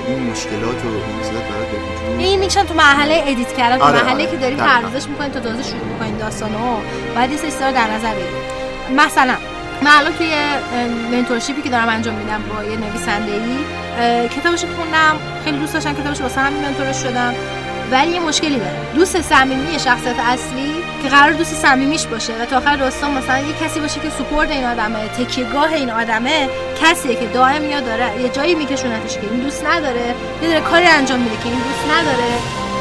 [0.07, 4.03] این مشکلات و این چیزات برات وجود این می‌کشن تو مرحله edit کردن تو آره،
[4.03, 4.31] مرحله آره.
[4.31, 4.55] که داری.
[4.55, 6.77] پردازش می‌کنین تا تازه شروع می‌کنین داستانو
[7.15, 8.59] باید یه سری چیزا رو در نظر بگیرید
[8.97, 9.33] مثلا
[9.81, 10.31] من الان توی
[11.11, 13.57] منتورشیپی که دارم انجام میدم با یه نویسنده ای
[14.35, 15.15] کتابش خوندم.
[15.43, 17.33] خیلی دوست داشتم کتابش واسه همین منتورش شدم.
[17.91, 18.77] ولی یه مشکلی داره.
[18.95, 20.73] دوست صمیمی شخصیت اصلی
[21.03, 24.51] که قرار دوست صمیمیش باشه و تا آخر داستان مثلا یه کسی باشه که سپورت
[24.51, 26.49] این آدمه تکیهگاه این آدمه
[26.81, 30.85] کسیه که دائم یا داره یه جایی میکشونتش که این دوست نداره یه داره کاری
[30.85, 32.33] انجام میده که این دوست نداره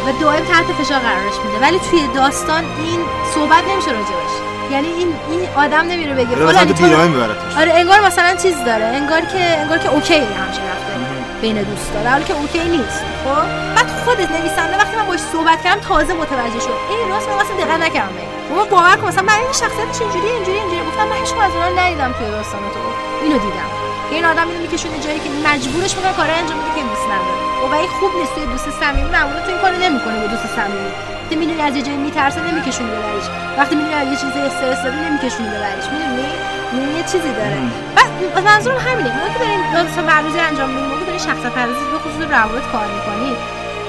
[0.07, 1.67] و دائم تحت فشار قرارش میده.
[1.67, 3.01] ولی توی داستان این
[3.35, 4.35] صحبت نمیشه راجبش
[4.71, 8.85] یعنی این این آدم نمیره بگه تو میبرتش آره انگار مثلا چیز داره.
[8.85, 10.88] انگار که انگار که OK رفته
[11.43, 12.11] بین دوست داره.
[12.11, 13.03] حالا که OK نیست.
[13.25, 16.79] خب؟ بعد خودت نویسنده وقتی من باش صحبت کردم تازه متوجه شد.
[16.91, 18.15] این راست من اصلا دقت نکردم
[18.51, 20.83] بابا باور کن مثلا من این شخصیتش اینجوری اینجوری اینجوری.
[20.91, 22.81] گفتم من هیچ از اونها رو ندیدم توی داستان تو.
[23.23, 23.71] اینو دیدم.
[24.11, 27.39] این آدم اینو میکشونه جایی که مجبورش می‌کنه کارا انجام بده که دوست نداره.
[27.71, 30.93] و این خوب نیست توی دوست صمیمی معمولا تو این کارو نمی‌کنه با دوست صمیمی.
[31.29, 33.25] وقتی می‌دونی از یه جایی میترسه نمیکشونی ببریش
[33.59, 36.29] وقتی می‌دونی از یه چیزی استرس داره نمیکشونی ببریش می‌دونی؟
[36.73, 37.61] این یه چیزی داره.
[38.35, 39.11] بعد منظورم همینه.
[39.21, 42.65] ما که داریم داستان پردازی انجام میدیم ما که داریم شخصیت پردازی به خصوص روابط
[42.73, 43.37] کار می‌کنیم.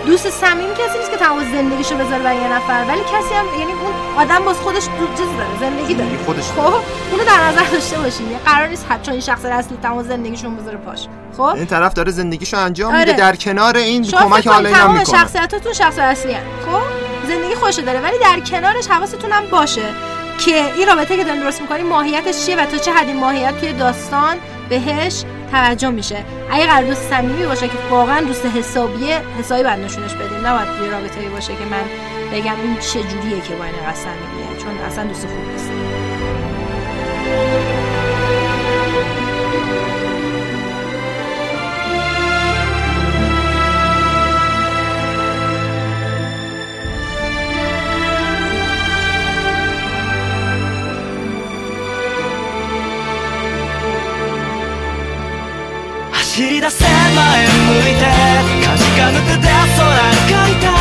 [0.05, 2.85] دوست صمیمی کسی نیست که تمام زندگیشو بذاره برای یه نفر.
[2.89, 6.09] ولی کسی هم یعنی اون آدم باز خودش دو چیز داره زندگی داره.
[6.09, 6.73] زندگی خودش خب؟
[7.11, 10.77] اونو در نظر داشته باشیم یه قرار نیست حتی این شخص اصلی تمام زندگیشون بذاره
[10.77, 11.07] پاش.
[11.37, 12.99] خب؟ این طرف داره زندگیشو انجام آره.
[12.99, 15.17] میده در کنار این کمک حالا تمام می‌کنه.
[15.17, 16.43] شخصیتاتون شخص اصلی هن.
[16.65, 19.86] خب؟ زندگی خوشه داره ولی در کنارش حواستون هم باشه
[20.45, 23.59] که این رابطه که دارین درست می‌کنین ماهیتش چیه و تا چه حد این ماهیت
[23.59, 24.38] توی داستان
[24.69, 26.25] بهش توجه میشه.
[26.51, 30.89] اگه قرار دوست صمیمی باشه که واقعا دوست حسابیه حسابی باید نشونش بدین نباید یه
[30.91, 31.84] رابطه باشه که من
[32.34, 35.69] بگم این چه جوریه که با این صمیمیه چون اصلا دوست خوب نیست.
[56.59, 58.11] り出せ前向いて
[58.66, 59.47] かじかぬ手で
[59.78, 59.86] 空
[60.26, 60.74] 描いた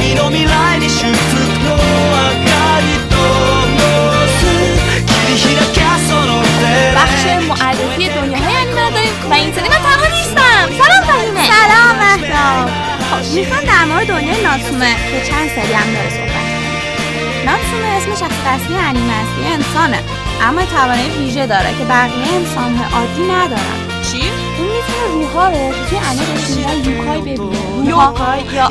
[0.00, 3.16] 君の未来に祝福の明かりと
[3.76, 3.84] 灯
[4.38, 4.48] す
[5.04, 6.62] 切り開けその手
[6.96, 11.96] بخش معرفی دنیاهای انیمه رو داریم و این سری من تنها نیستم سلام فهیمه سلام
[12.02, 12.70] مهداب
[13.10, 16.48] خب میخوام در مورد دنیای ناتسومه که چند سری هم داره صحبت
[17.46, 19.98] ناتسومه اسم شخص اصلی انیمه است یه انسانه
[20.42, 23.85] اما توانایی ویژه داره که بقیه انسانهای عادی ندارن
[25.13, 28.69] روحا رو که توی بهش میگن یوکای ببینه یوکای یا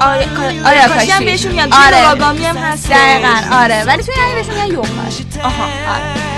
[0.00, 0.26] آره
[0.66, 1.72] آره کاشی هم بهشون میگن.
[1.72, 1.86] آره.
[1.86, 2.90] آره راگامی هم هست.
[2.90, 3.84] دقیقا آره.
[3.84, 6.30] ولی توی انیمه بهشون میگن یوکای آها آره.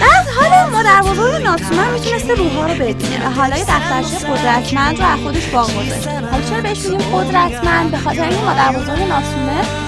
[0.00, 4.98] بعد حالا مادر بزرگ ناتسومه هم می‌تونسته روحا رو ببینه و حالا یه دفترچه قدرتمند
[5.00, 9.08] رو از خودش باقی گذاشته حالا چرا بهش میگیم قدرتمند؟ به خاطر اینکه مادر بزرگ
[9.08, 9.81] ناتسومه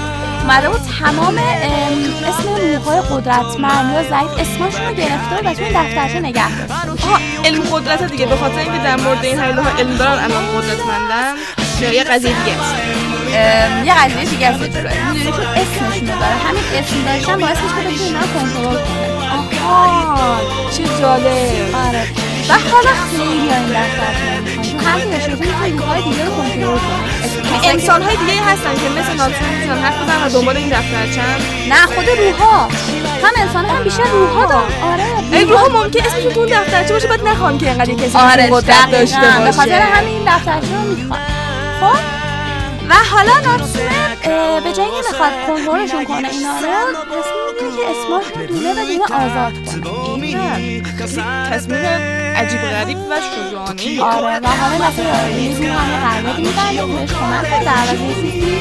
[0.45, 6.21] اومده بود تمام ام، اسم روحهای قدرتمند یا ضعیف اسمشون رو گرفته و توی دفترچه
[6.21, 8.27] نگه داشته آها علم قدرت دیگه.
[8.27, 9.45] به خاطر اینکه در مورد این ها
[9.79, 11.35] علم دارن الان قدرتمندن.
[11.81, 12.75] یا یه قضیه دیگه است.
[13.87, 16.37] یه قضیه دیگه جورایی می‌دونی چون اسمشون داره.
[16.47, 19.31] همین اسم داشتن باعث میشه که اینا کنترل کنه.
[19.31, 20.41] آها
[20.77, 21.75] چه جالب.
[21.75, 22.05] آره.
[22.49, 26.79] و حالا خیلی این دفترچه می‌خوان چون همین داشته می‌تونه روحهای دیگه رو کنترل
[27.65, 31.37] انسان های دیگه هستن که مثل ناتسون می‌تونن حرف بزنن و دنبال این دفترچن
[31.69, 32.69] نه خود روحها
[33.23, 35.39] هم انسان هم بیشتر روحها دارن آره.
[35.39, 38.91] ای روح ممکن اسمشون تو اون دفترچه باشه بعد نخوان که اینقدر کسی آره قدرت
[38.91, 39.39] داشته دقیقاً.
[39.39, 39.59] به باشه.
[39.59, 41.21] خاطر همین این دفترچه رو می‌خوان
[41.81, 41.99] خب؟
[42.89, 43.91] و حالا ناتسومه
[44.25, 48.75] اه، به جای اینکه بخواد کنترلشون کنه اینا رو تصمیم می‌گیره که اسمشون رو دونه
[48.75, 50.14] به دونه آزاد کنه.
[51.53, 51.85] تصمیم
[52.37, 56.87] عجیب غریب و شجاعانه آره و حالا مثلا یه دونه هم یه قراردادی می‌بنده که
[56.87, 58.55] بهش کمک کنه در یه چیزی.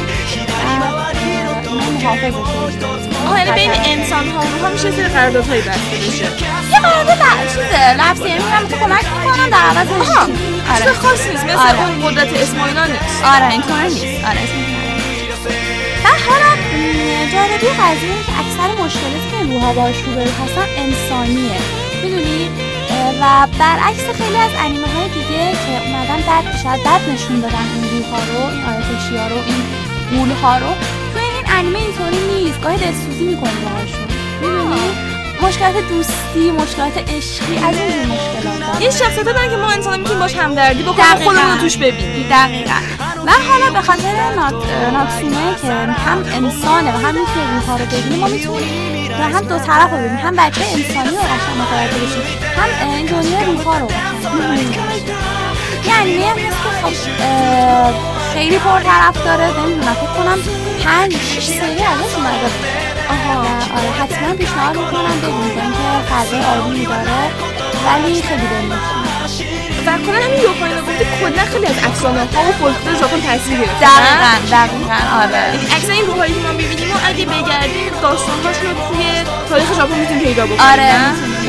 [3.25, 6.23] آها یعنی بین انسان ها و روح ها میشه سری قراردادهایی بسته بشه
[6.71, 7.17] یه قرارداد
[7.47, 10.25] چیزه لفظی یعنی میگم تو کمک می‌کنم در عوض آها.
[10.77, 11.75] چیز خاص نیست مثل.
[11.77, 14.57] اون قدرت اسم و اینا نیست آره اینطور نیست آره اسم
[16.03, 16.52] و حالا
[17.33, 21.61] جالبی قضیه اینه که اکثر مشکلاتی که روحا باش روبرو هستن انسانیه.
[22.03, 22.49] می‌دونی؟
[23.21, 27.83] و برعکس خیلی از انیمه های دیگه که اومدن بد شاید بد نشون دادن این
[27.83, 29.63] روحا رو این آیاتشی رو این
[30.11, 30.67] غول ها رو
[31.13, 32.61] تو این انیمه اینطوری نیست.
[32.61, 34.07] گاهی دلسوزی می‌کنی باهاشون.
[34.41, 35.02] می‌دونی؟
[35.47, 37.57] مشکلات دوستی مشکلات عشقی.
[37.57, 38.81] از این مشکلات.
[38.81, 41.15] این شخصیت دارن که ما انسان می‌تونیم باش همدردی بکنیم.
[41.23, 42.27] خودمون رو توش ببینیم.
[42.29, 42.73] دقیقا.
[43.25, 44.53] و حالا به خاطر نات...
[44.93, 45.67] ناتسومه که
[46.01, 49.97] هم انسانه و هم می‌تونه روحها رو ببینیم ما می‌تونیم و هم دو طرف رو
[49.97, 52.23] ببینیم هم بچه انسانی رو قشنگ متوجه بشیم
[52.57, 54.75] هم این دنیا روحها رو قشنگ
[56.07, 56.33] یه
[56.81, 56.93] خب
[58.33, 60.39] خیلی پرطرف داره نمی‌دونم فکر کنم
[60.83, 62.82] پنج سری ازش اومده.
[63.77, 67.21] آره حتما پیشنهاد می‌کنم ببینید که فضای آرومی داره
[67.85, 72.51] ولی خیلی دلنشینه و کلا همین یوکاین رو گفتی کلا خیلی از افسانه ها و
[72.51, 75.55] فولکلور ژاپن تاثیر گرفته دقیقا دقیقا آره.
[75.55, 79.03] یعنی اکثر این روحایی که ما می‌بینیم و اگه بگردیم داستانهاشون رو توی
[79.49, 80.61] تاریخ ژاپن می‌تونیم پیدا بکنیم.
[80.61, 80.91] آره.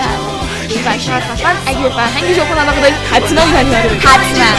[0.00, 0.34] بله.
[0.86, 4.50] و شاید مثلا اگه به فرهنگ ژاپن علاقه دارید حتما این انیمه رو ببینید حتما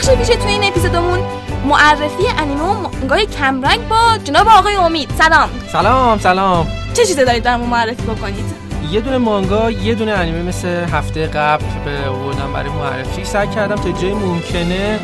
[0.00, 1.18] بخش ویژه توی این اپیزودمون.
[1.64, 5.10] معرفی انیمه و مانگای کمرنگ با جناب آقای امید.
[5.18, 5.48] سلام.
[5.72, 6.66] سلام سلام.
[6.94, 8.44] چه چیزی دارید برامون معرفی بکنید؟
[8.90, 13.24] یه دونه مانگا یه دونه انیمه مثل هفته قبل به آوردم برای معرفی.
[13.24, 14.98] سعی کردم تا جای ممکنه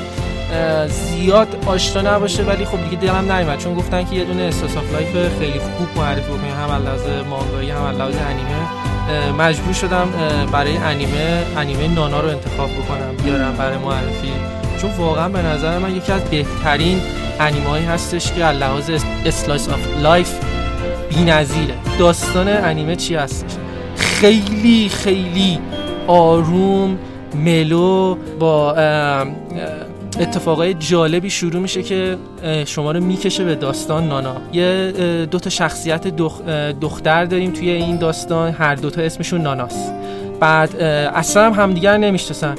[0.89, 3.59] زیاد آشنا نباشه ولی خب دیگه دلم نیومد.
[3.59, 7.71] چون گفتن که یه دونه slice of life خیلی خوب معرفی بکنیم هم از مانگایی
[7.71, 8.67] هم از انیمه.
[9.39, 10.09] مجبور شدم
[10.53, 14.33] برای انیمه انیمه نانا رو انتخاب بکنم بیارم برای معرفی.
[14.77, 17.01] چون واقعا به نظر من یکی از بهترین
[17.41, 18.91] انیمه هستش که از لحاظ
[19.27, 20.39] slice of life
[21.09, 21.75] بی‌نظیره.
[21.99, 23.51] داستان انیمه چی هستش؟
[23.97, 25.59] خیلی خیلی
[26.07, 26.99] آروم
[27.35, 28.75] mellow با
[30.21, 32.17] اتفاقای جالبی شروع میشه که
[32.67, 34.37] شما رو می‌کشه به داستان نانا.
[34.53, 36.49] یه اه، دو تا شخصیت دخ-
[36.81, 38.53] دختر داریم توی این داستان.
[38.53, 39.93] هر دوتا اسمشون ناناست.
[40.41, 40.77] بعد
[41.15, 42.55] اصلا هم همدیگر نمی‌شناسن.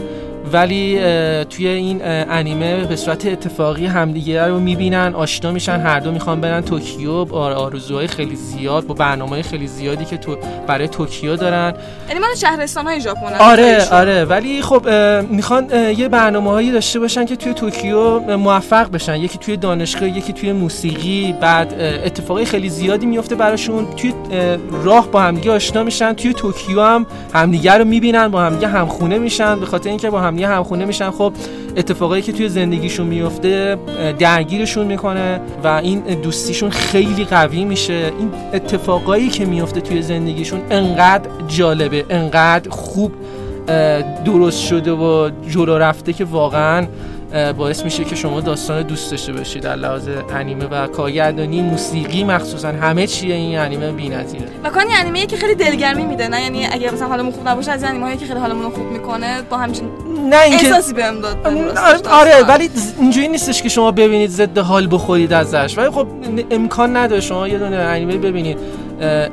[0.54, 1.00] ولی
[1.44, 6.62] توی این انیمه به صورت اتفاقی همدیگه رو می‌بینن آشنا میشن هر دو می‌خوان برن
[6.62, 7.26] توکیو.
[7.26, 10.38] با آرزوهای خیلی زیاد با برنامه خیلی زیادی که تو
[10.68, 11.74] برای توکیو دارن.
[12.08, 13.90] یعنی مال شهرستان های ژاپن آره.
[13.92, 14.26] آره.
[14.26, 14.90] ولی خب
[15.30, 19.16] می‌خوان یه برنامه هایی داشته باشن که توی توکیو موفق بشن.
[19.16, 21.36] یکی توی دانشگاه یکی توی موسیقی.
[21.42, 23.88] بعد اه، اتفاقای خیلی زیادی میفته براشون.
[23.98, 26.14] توی اه، راه با همدیگه آشنا میشن.
[26.14, 29.60] توی توکیو هم همدیگه رو می‌بینن با همدیگه همخونه میشن.
[29.60, 31.12] به خاطر اینکه با همدیگه همخونه میشن.
[31.12, 31.34] خب
[31.78, 33.78] اتفاقایی که توی زندگیشون میفته
[34.20, 38.12] درگیرشون می‌کنه و این دوستیشون خیلی قوی میشه.
[38.20, 43.12] این اتفاقایی که میفته توی زندگیشون انقدر جالبه انقدر خوب
[44.26, 46.88] درست شده و جلو رفته که واقعا
[47.58, 52.68] باعث میشه که شما داستان دوست داشته باشید در لحاظ انیمه و کارگردانی موسیقی مخصوصا
[52.68, 56.94] همه چیه این انیمه بی‌نظیره و کانی انیمه که خیلی دلگرمی میده نه یعنی اگه
[56.94, 59.90] مثلا حالمون خوب نباشه از انیمه که خیلی حالمون خوب می‌کنه با همچین
[60.30, 62.00] نه اینکه احساسی بهم داد آره.
[62.10, 62.70] آره ولی
[63.00, 66.08] اینجوری نیستش که شما ببینید ضد حال بخورید ازش ولی خب
[66.52, 68.58] امکان نداره شما یه دونه انیمه ببینید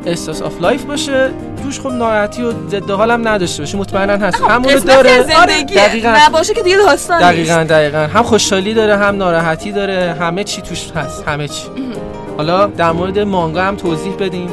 [0.07, 1.31] slice of life باشه.
[1.62, 4.43] توش خب ناراحتی و ضد حال هم نداشته باشه مطمئنا هست.
[4.43, 5.41] همون رو قسمتی داره.
[5.41, 6.17] آره، دقیقاً.
[6.27, 7.31] نباشه که دیگه داستان نیست.
[7.33, 7.99] دقیقا دقیقا.
[7.99, 11.69] هم خوشحالی داره هم ناراحتی داره همه چی توش هست همه چی.
[12.37, 14.49] حالا در مورد مانگا هم توضیح بدیم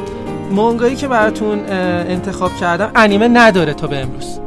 [0.51, 4.39] مانگایی که براتون انتخاب کردم انیمه نداره تا به امروز.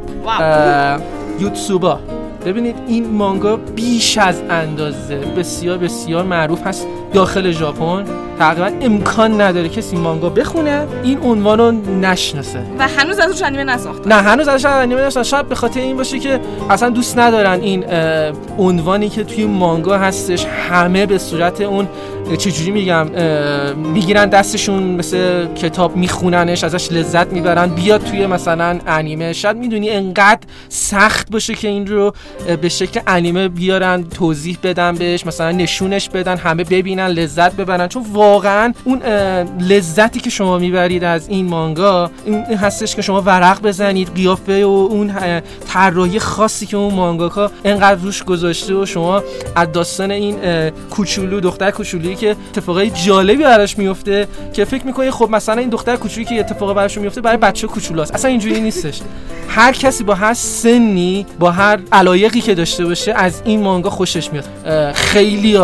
[1.39, 1.99] یوتسوبا.
[2.45, 8.05] ببینید این مانگا بیش از اندازه بسیار بسیار معروف هست داخل ژاپن.
[8.39, 11.71] تقریبا امکان نداره کسی مانگا بخونه این عنوان رو
[12.01, 12.59] نشناسه.
[12.79, 14.09] و هنوز ازش انیمه نساخته.
[14.09, 17.85] نه هنوز ازش انیمه نشدن شاید به خاطر این باشه که اصلا دوست ندارن این
[18.57, 21.87] عنوانی که توی مانگا هستش همه به صورت اون
[22.37, 23.07] چجوری میگم
[23.75, 29.33] می‌گیرن دستشون مثل کتاب میخوننش ازش لذت می‌برن بیاد توی مثلا انیمه.
[29.33, 32.13] شاید می‌دونی انقدر سخت باشه که این رو
[32.61, 37.87] به شکل انیمه بیارن توضیح بدن بهش مثلا نشونش بدن همه ببینن لذت ببرن.
[37.87, 39.01] چون واقعا اون
[39.59, 44.87] لذتی که شما می‌برید از این مانگا این هستش که شما ورق بزنید قیافه و
[44.91, 49.23] اون طراحی خاصی که اون مانگاکا انقدر روش گذاشته و شما
[49.55, 50.35] از داستان این
[50.89, 55.95] کوچولو دختر کوچولویی که اتفاقای جالبی براش میفته که فکر می‌کنی خب مثلا این دختر
[55.95, 58.13] کوچولویی که اتفاق براش میفته برای بچه کوچولاست.
[58.13, 59.01] اصلا اینجوری نیستش.
[59.49, 64.29] هر کسی با هر سنی با هر علایقی که داشته باشه از این مانگا خوشش
[64.33, 64.45] میاد.
[64.93, 65.57] خیلی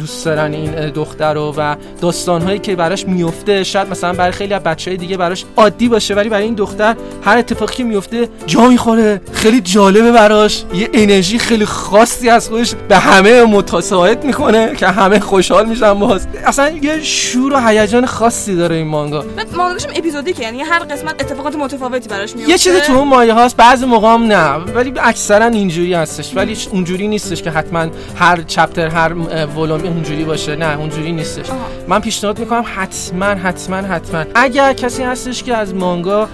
[0.00, 1.76] دوست دارن این دختر رو و
[2.08, 6.28] داستانهایی که براش میفته شاید مثلا برای خیلی از بچهای دیگه براش عادی باشه ولی
[6.28, 9.20] برای این دختر هر اتفاقی که میفته جا می‌خوره.
[9.32, 10.64] خیلی جالبه براش.
[10.74, 16.26] یه انرژی خیلی خاصی از خودش به همه متساعد می‌کنه که همه خوشحال میشن باز.
[16.46, 19.24] اصلا یه شور و هیجان خاصی داره این مانگا.
[19.36, 22.50] بعد مانگاش اپیزودیکه یعنی هر قسمت اتفاقات متفاوتی براش میفته.
[22.50, 26.36] یه چیزی تو اون مایه هاست بعضی موقع هم نه ولی اکثرا اینجوری هستش.
[26.36, 27.86] ولی اونجوری نیستش که حتما
[28.16, 29.12] هر چپتر هر
[29.58, 31.46] ولوم اونجوری باشه نه اونجوری نیستش.
[31.88, 36.28] من پیشنهاد می‌کنم حتما حتما حتما اگر کسی هستش که از مانگا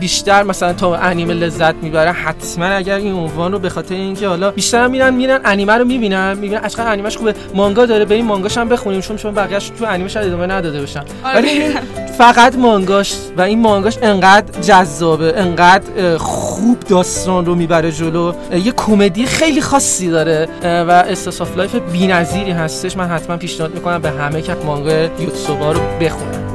[0.00, 4.50] بیشتر مثلا تا انیمه لذت می‌بره حتما اگر این عنوان رو به خاطر اینکه حالا
[4.50, 8.68] بیشتر میرن میرن انیمه رو می‌بینن می‌بینن چقدر انیمش خوبه مانگا داره بریم مانگاش هم
[8.68, 11.36] بخونیم چون چون بقیه‌اش تو انیمه شاید ادامه نداده باشن آره.
[11.36, 11.72] ولی این
[12.18, 16.18] فقط مانگاش و این مانگاش انقدر جذابه انقدر
[16.56, 18.32] خوب داستان رو می‌بره جلو.
[18.64, 20.48] یه کمدی خیلی خاصی داره.
[20.62, 22.96] و slice of life بی‌نظیری هستش.
[22.96, 26.46] من حتما پیشنهاد می‌کنم به همه که مانگا یوتسوبا رو بخونن.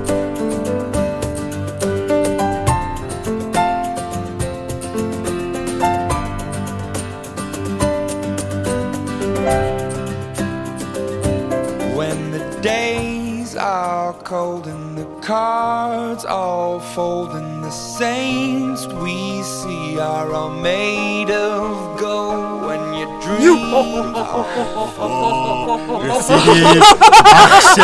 [14.41, 18.50] Cold and the cards all fold and the see
[20.01, 23.61] are all made of gold when your dreams
[26.17, 26.79] رسیدیم
[27.33, 27.79] بخش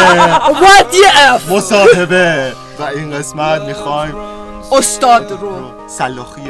[0.61, 2.53] ودیعف مصاحبه.
[2.79, 4.15] و این قسمت می‌خوایم
[4.71, 5.71] استاد رو.
[5.87, 6.41] سلاخی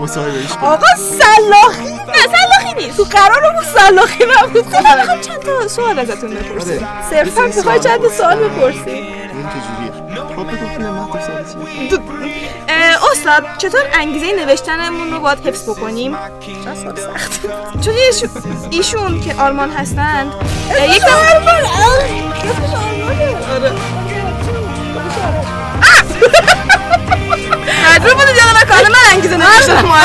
[0.00, 0.64] مصاحبهش کنیم.
[0.64, 2.96] آقا سلاخی؟ نه سلاخی نیست.
[2.96, 8.36] تو قرارمون سلاخی نبود می‌خوام چند تا سوال ازتون بپرسیم صرفا می‌خوای چند تا سوال
[8.36, 9.81] بپرسی؟ این
[13.12, 16.16] استاد چطور انگیزه نوشتنمون رو باید حفظ بکنیم؟
[17.84, 17.94] چون
[18.70, 20.32] ایشون, که آلمان هستند
[20.88, 21.02] یک
[27.94, 30.00] مجبور بودی جانا نکنه من انگیزه آرمان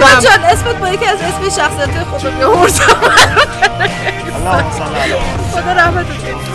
[0.00, 0.20] دادم.
[0.20, 2.76] جان اسمت با یکی از اسم شخصیت خود رو بیاوردم
[4.46, 6.06] خدا رحمت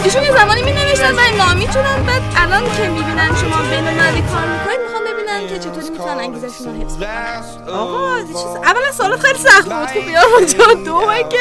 [0.04, 4.22] ایشون یه زمانی می نوشتن من نامی شدن بعد الان که می‌بینن شما بین المللی
[4.22, 7.74] کار می‌کنید می‌خوان ببینن که چطوری می‌تونن انگیزشون رو حفظ کنن.
[7.76, 9.88] آقا چیز اولا سوالات خیلی سخت بود.
[9.92, 11.38] خوب بیار جان دو که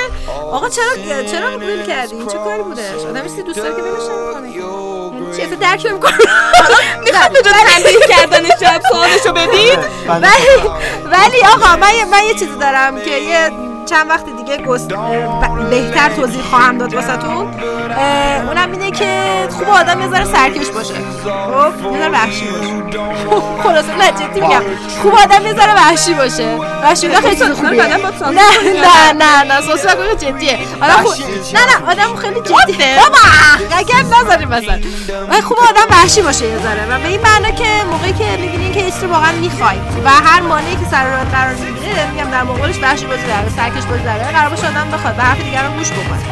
[0.53, 5.36] آقا چرا چرا قبول کردی؟ چه کاری بودش؟ آدم سی دوست داره که نوشته می‌کنه
[5.36, 6.12] چی؟ اصلا درک نمی‌کنه.
[7.05, 9.78] می‌خواد جا تنبیه کردن شب سوالشو بدید؟
[10.09, 10.68] ولی
[11.05, 13.51] ولی آقا من یه- من یه چیزی دارم که یه
[13.86, 14.88] چند وقت دیگه گست...
[15.70, 17.46] بهتر توضیح خواهم داد واسهتون.
[18.48, 19.20] اونم اینه که
[19.51, 20.94] خوب آدم یه ذره سرکش باشه.
[21.24, 22.80] خب یه ذره وحشی باشه.
[23.64, 24.62] خلاصه نه جدی میگم
[25.03, 26.57] خوب آدم یه ذره وحشی باشه.
[26.82, 27.86] وحشی بودن خیلی سانسور نه
[28.72, 30.59] نه نه نه سوسی نکنی جدیه.
[30.82, 31.14] آدم خوب
[31.55, 32.98] نه نه آدم خیلی جدیه.
[33.03, 33.18] بابا
[33.76, 34.80] اگر نذاری مثلا.
[35.40, 36.86] خوب آدم وحشی باشه یه ذره.
[36.90, 40.76] و به این معنا که موقعی که می‌بینین که چیزی واقعا می‌خوای و هر مانعی
[40.76, 44.32] که سر راه قرار می‌گیره میگم در مقابلش وحشی داره سرکش داره.
[44.41, 46.22] قرار باشه آدم بخواد به حرف دیگران گوش بکنه.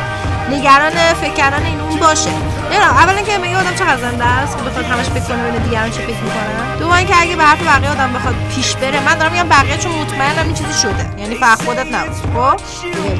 [0.50, 2.30] نگران فکر کردن این اون باشه.
[2.70, 5.90] نه اولا که میگه آدم چقدر زنده است که بخواد همش فکر کنه ببینه دیگران
[5.90, 6.78] چه فکر می‌کنن.
[6.78, 9.92] دوم اینکه اگه به حرف بقیه آدم بخواد پیش بره من دارم میگم بقیه چون
[9.92, 11.20] مطمئنم این چیزی شده.
[11.20, 12.14] یعنی فقط خودت نبود.
[12.14, 12.56] خب؟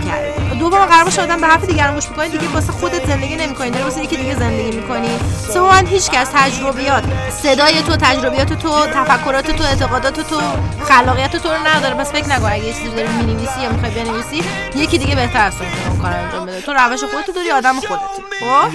[0.09, 0.48] کردی.
[0.59, 3.85] دوم قرار باشه آدم به حرف دیگران گوش می‌کنه دیگه واسه خودت زندگی نمی‌کنی داره
[3.85, 5.09] واسه یکی دیگه زندگی می‌کنی.
[5.53, 7.05] سوم هیچ کس تجربیات
[7.43, 10.41] صدای تو تجربیات تو تفکرات تو اعتقادات تو
[10.89, 11.95] خلاقیت تو رو نداره.
[11.95, 14.45] پس فکر نکن اگه یه چیزی داری می‌نویسی یا می‌خوای بنویسی
[14.77, 16.61] یکی دیگه بهتر از تو می‌تونه اون کار انجام بده.
[16.61, 18.71] تو روش خودت داری آدم خودتی خب؟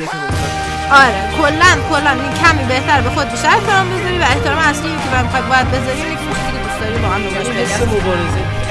[0.92, 1.32] آره.
[1.42, 5.24] کلا کلا این کمی بهتر به خود بیشتر احترام بذاری و احترام اصلی که من
[5.24, 6.26] می‌خوای باید بذاری اینه که
[6.64, 7.22] دوست داری با هم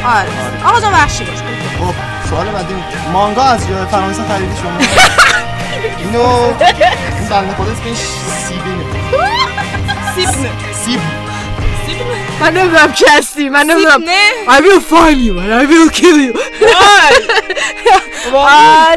[0.05, 0.29] آره.
[0.65, 1.39] آقا جان وحشی باش.
[1.79, 2.22] خب.
[2.33, 2.75] سوال بعدی.
[3.13, 4.71] مانگا از فرانسه خریدی شما.
[5.99, 7.99] اینو این بنده خدا اسمش
[8.49, 8.85] سیبینه
[10.15, 10.51] سیبنه.
[10.85, 11.01] سیب
[12.41, 14.01] من نمی‌دونم کی هستی من نمی‌دونم.
[14.49, 16.33] I will find you and I will kill you.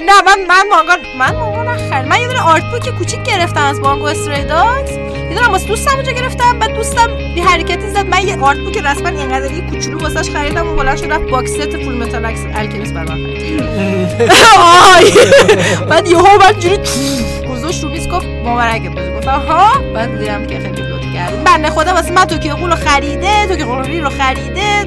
[0.08, 3.82] نه من من مانگا من مانگا نخریدم من یه دونه art book کوچیک گرفتم از
[3.82, 4.92] بانگو استریداکس
[5.36, 8.08] یه دونه واسه دوستم اونجا گرفتم بعد دوستم یه حرکتی زد.
[8.08, 11.52] من یه art book رسما اینقدر یه کوچولو واسش خریدم و بلند شد رفت box
[11.52, 13.20] set Fullmetal اکس Alchemist برام.
[15.90, 16.78] بعد یهو من جوری
[17.50, 21.44] گذاشت رو میز گفت مبارکت باشه گفتم ها بعد دیدم که خیلی لطف کرد.
[21.44, 24.84] بنده خدا واسه من توکیو غول رو خریده توکیو غول رو خریده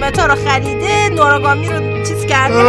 [0.00, 2.54] متال رو خریده نوراگامی رو چیز کرده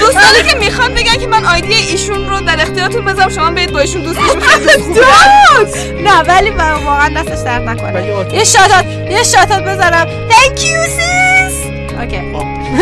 [0.00, 3.78] دوستانی که می‌خوان بگن که من آیدی ایشون رو در اختیارتون بذارم شما برید با
[3.78, 4.18] ایشون دوست.
[4.26, 8.06] بشین نه ولی من واقعا دستش درد نکنه.
[8.34, 10.06] یه شاتات یه شاتات بذارم.
[10.28, 11.54] Thank you sis.
[12.00, 12.20] اوکی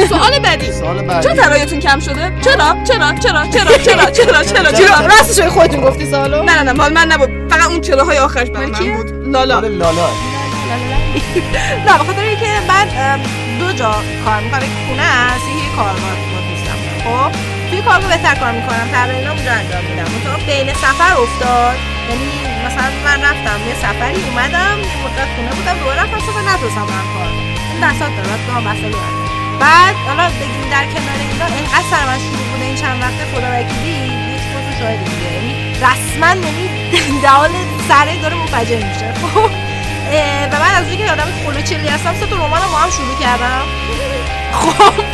[0.09, 0.73] سوال بعدی.
[0.73, 1.29] سوال بعدی.
[1.29, 1.35] چرا.
[1.45, 6.43] طلایتون کم شده؟ چرا؟ چرا؟ چرا؟ چرا؟ چرا؟ چرا؟ چرا؟ چرا؟ راستش خودتون گفتی سالو
[6.43, 7.29] نه نه نه مال من نبود.
[7.51, 9.61] فقط اون چراهای آخرش برای من بود لالا.
[9.61, 10.40] لالا.
[11.87, 12.87] نه بخاطر اینکه من
[13.59, 13.93] دو جا
[14.25, 16.17] کار می‌کنم یک خونه هست یکی کارگاه
[16.51, 17.31] دوستم خب
[17.71, 20.09] توی کارگاه بهتر کار می‌کنم تمرین اونجا انجام میدم.
[20.13, 21.77] منتها بین سفر افتاد.
[22.11, 22.31] یعنی
[22.67, 27.29] مثلا من رفتم یه سفری اومدم مدت خونه بودم دوباره رفتم سفر نتونستم برم کار
[27.71, 29.15] این داره باید بگم مسئله دارم.
[29.61, 33.49] بعد حالا بگیم در کنار اینا اینقدر سر من شروع بوده این چند وقته خدا
[33.55, 33.97] وکیلی
[34.33, 35.55] هیچ خودتون شاهد دیگه یعنی
[35.85, 36.67] رسما یعنی
[37.25, 37.51] دهال
[37.89, 39.13] سره داره منفجر میشه.
[39.35, 39.70] خب.
[40.53, 43.63] و من از اینکه آدم خلوچلی هستم سه تا رمان با هم شروع کردم.
[44.53, 45.05] خب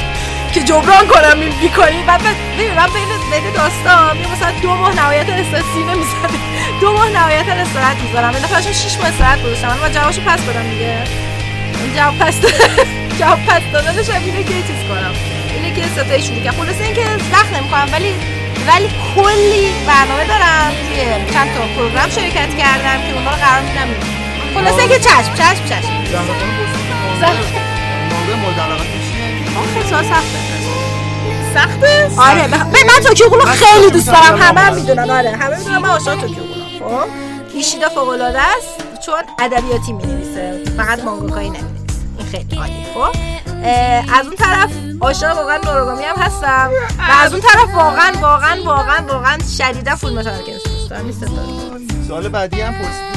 [0.52, 2.02] که جبران کنم این بیکاری.
[2.02, 6.38] بعد من ببین من بین بین داستان یه مثلا دو ماه نهایت استرسی نمی‌زنه
[6.80, 8.34] دو ماه نهایت استراحت می‌ذارم.
[8.34, 9.78] این دفعه 6 ماه استراحت گذاشتم.
[9.82, 10.98] من جوابشو پس بدم دیگه.
[11.96, 12.40] جواب پس
[13.20, 15.14] جواب پس دادنش هم اینه که چیز کنم.
[15.54, 18.14] اینه که ستایی شروع کردم خلاصه اینکه وقت نمی‌کنم ولی
[18.68, 20.72] ولی کلی برنامه دارم.
[20.88, 24.15] توی چند تا پروگرام شرکت کردم که اونا رو قرار میدم.
[24.56, 25.92] خلاصه اینکه چشم چشم چشم؟
[29.56, 30.38] آخه سال سخته؟
[31.54, 34.42] سخته آره به من توکیو گلو خیلی دوست دارم.
[34.42, 35.36] همه هم می‌دونن آره.
[35.36, 37.08] همه می‌دونن من عاشق توکیو گلو خب؟
[37.54, 39.00] ایشیدا فوق العاده است.
[39.06, 40.62] چون ادبیاتی می‌نویسه.
[40.76, 41.74] فقط مانگاکایی نمی‌نویسه.
[42.18, 43.16] این خیلی عالی خب؟
[44.20, 46.70] از اون طرف عاشق واقعا نوروگامی هم هستم.
[46.98, 51.12] و از اون طرف واقعا واقعا واقعا واقعا شدیدا فول الکمیست دوست دارم.
[52.08, 53.15] سوال بعدی هم پرسیدی؟ که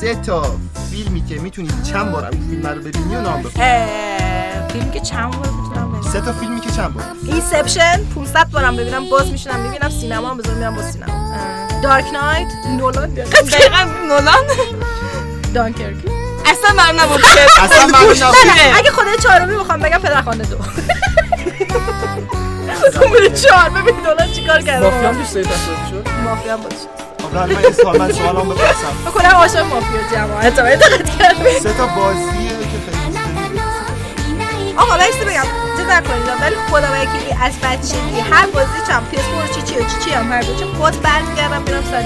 [0.00, 0.56] سه تا
[0.90, 3.42] فیلمی که می‌تونی چند بار این فیلم رو ببینی و نام
[4.72, 8.76] فیلمی که چند بار می‌تونم ببینم؟ سه تا فیلمی که چند بار؟ Inception 500 بارم
[8.76, 11.34] ببینم باز میشونم می‌بینم سینما هم بذارم میرم با سینما.
[11.82, 13.14] Dark Knight نولان.
[13.14, 14.44] دقیقا نولان.
[15.54, 15.96] Dunkirk.
[16.46, 17.20] اصلا من نبود
[17.64, 20.56] اصلا من نه نه اگه خدای چهارمی بخوام بگم پدرخوانده دو.
[23.02, 24.84] اون چهار ببین نولان چیکار کرده.
[24.90, 25.46] مافیا هم دوست داری
[25.90, 26.60] شد مافیا هم
[27.34, 28.94] من یه سوال من سوالم بپرسم.
[29.06, 33.10] بکنم عاشق مافیا جماعت دقت کردم سه تا بازیه که خیلی
[34.76, 35.42] آقا بایسته بگم.
[35.76, 36.28] چه نکنید.
[36.40, 40.10] ولی خدا وکیلی از بچگی هر بازی چم پیس برو چی چی و چی چی
[40.10, 42.02] هم هر دو چه باز برمیگردم میرم سر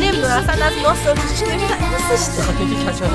[0.00, 0.48] نمی‌دونم.
[0.48, 0.74] اصلا از.
[2.42, 3.08] خاطر اینکه کچله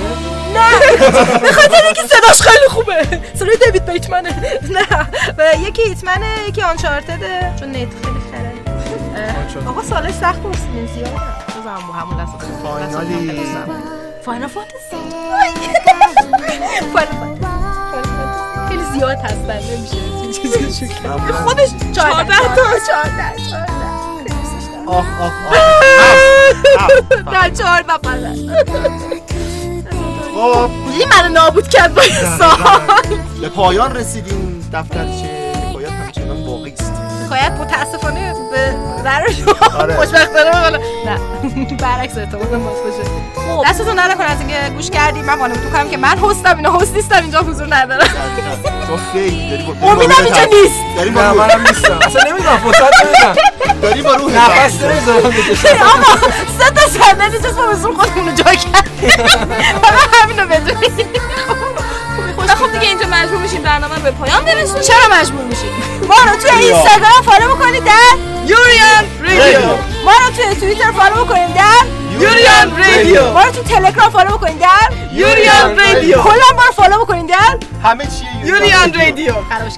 [0.54, 1.40] نه.
[1.40, 3.22] به خاطر اینکه صداش خیلی خوبه.
[3.36, 4.60] صدای دیوید بیتمنه.
[4.70, 5.08] نه.
[5.38, 8.15] و یکی هیتمنه یکی آنچارتده چون نیت خیلی
[9.68, 10.64] آقا سال سخت نیست
[10.98, 11.22] همون
[11.62, 12.30] بزنم محمول از
[12.64, 13.42] فاینالی
[14.26, 14.96] فاینال فانتزی.
[16.94, 17.38] فاینال
[18.70, 19.98] خیلی زیاد هستن نمیشه.
[21.32, 23.34] خودش چارده چهار چارده
[24.88, 27.98] آخ آخ آخ در چهار و
[30.36, 32.02] خب این من نابود کرد با
[32.40, 32.58] سال
[33.42, 34.70] به پایان رسیدیم.
[34.74, 35.45] دفترچه
[37.36, 39.28] حکایت متاسفانه به ضرر
[39.80, 39.96] آره.
[39.96, 41.76] خوشبختانه نه.
[41.82, 43.70] برعکس احتمال باز باشه خب.
[43.70, 47.22] دستتون نره از اینکه گوش کردیم من وانمود کنم که من هستم اینا هست نیستم
[47.22, 48.08] اینجا حضور ندارم.
[48.88, 50.80] تو با امیدم اینجا نیست.
[50.98, 52.00] داری با منم نیستم.
[52.02, 53.36] اصلا نمی‌دونم فرصت نمی‌دونم
[53.82, 54.84] داری با روح نفس.
[54.84, 56.16] نمی‌ذارم بکشم آقا
[56.60, 59.10] سه تا ما به زور خودمون رو جا کردیم.
[59.84, 61.08] فقط همینو بدونید
[61.75, 61.75] و
[62.56, 64.84] خب دیگه اینجا مجبور میشیم برنامه رو به پایان برسونیم.
[64.84, 65.72] چرا مجبور میشید
[66.08, 68.12] ما رو توی اینستاگرام فالو بکنید در
[68.46, 69.60] یوریان رادیو.
[70.06, 71.82] ما رو توی توییتر follow بکنید در
[72.20, 73.32] یوریان رادیو.
[73.32, 74.70] ما رو توی تلگرام follow بکنید در.
[75.14, 76.22] یوریان رادیو.
[76.22, 77.58] کلا ما رو follow بکنید در.
[77.84, 79.34] همه چیه یوریان رادیو.
[79.50, 79.74] خرابش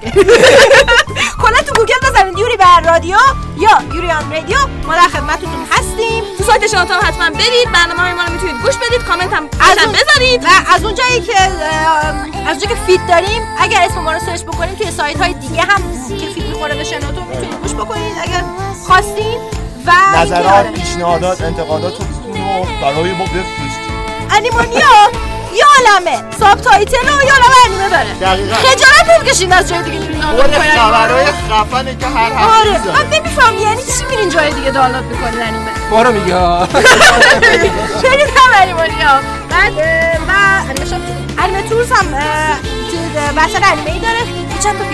[1.42, 3.16] کلا تو گوگل بزنید یوری بر رادیو
[3.58, 4.58] یا یوریان رادیو.
[4.86, 6.24] ما در خدمتتون هستیم.
[6.38, 7.72] تو سایت هم حتما برید.
[7.74, 9.48] برنامه ما رو می‌تونید گوش بدید کامنت هم
[9.92, 10.44] بذارید.
[10.44, 14.74] و از اونجایی که از اونجایی که feed داریم اگر اسم ما رو سرچ بکنیم
[14.74, 18.44] توی سایت های دیگه هم که feed می‌خوره به شنوتو می‌تونید گوش بکنید اگر
[18.86, 19.40] خواستین.
[19.86, 22.06] و نظرات آره، پیشنهادات انتقاداتتون
[22.56, 23.88] رو برای ما بفرستید
[24.30, 24.88] انیمونیا؟
[25.54, 28.56] یه عالمه subtitle و یه عالمه انیمه داره دقیقاً.
[28.56, 33.02] خجالت نمی‌کشین از جای دیگه میرین پر خبرهای خفنه که هر هفته آره.
[33.02, 36.34] من نمیفهم یعنی چی میرین جای دیگه دانلود می‌کنین انیمه؟ بارو میگه.
[38.02, 39.20] برید هم انیمونیا.
[39.50, 39.72] بعد
[40.28, 40.32] و
[40.70, 41.00] انیمه شاپ
[41.38, 42.06] انیمه تورز هم
[43.36, 44.18] وسط انیمه ای داره.
[44.18, 44.84] یه چند تا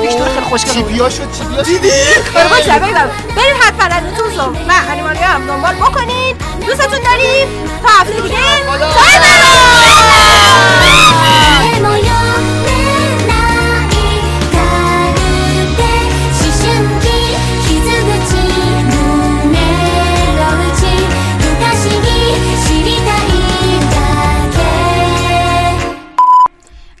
[0.00, 1.90] دیگه تو خیلی خوشگل چی شد چی دیدی؟
[2.34, 6.36] برو باشه بریم حد فرد پرندتون سو من انیمالیا هم دنبال بکنید.
[6.66, 7.48] دوستتون داریم.
[7.82, 8.36] تا هفته دیگه.
[8.68, 9.28] تا هفته
[12.02, 12.27] دیگه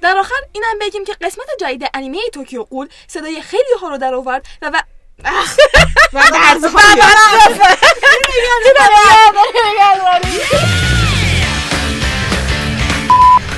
[0.08, 4.14] در آخر اینم بگیم که قسمت جدید انیمه توکیو غول صدای خیلی ها رو در
[4.14, 4.82] آورد و و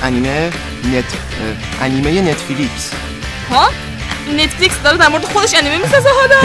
[0.03, 0.51] انیمه
[0.85, 1.05] نت
[1.81, 2.91] انیمه نتفلیکس.
[3.49, 3.71] ها؟
[4.33, 6.41] نتفلیکس داره در مورد خودش انیمه می‌سازه حالا.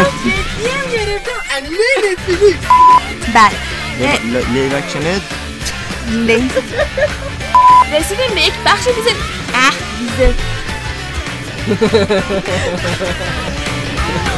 [3.35, 3.57] بله.
[4.53, 5.21] live action
[6.09, 6.51] لیز
[7.93, 8.89] رسیدیم به یک بخش
[9.53, 10.35] Ah, Arza.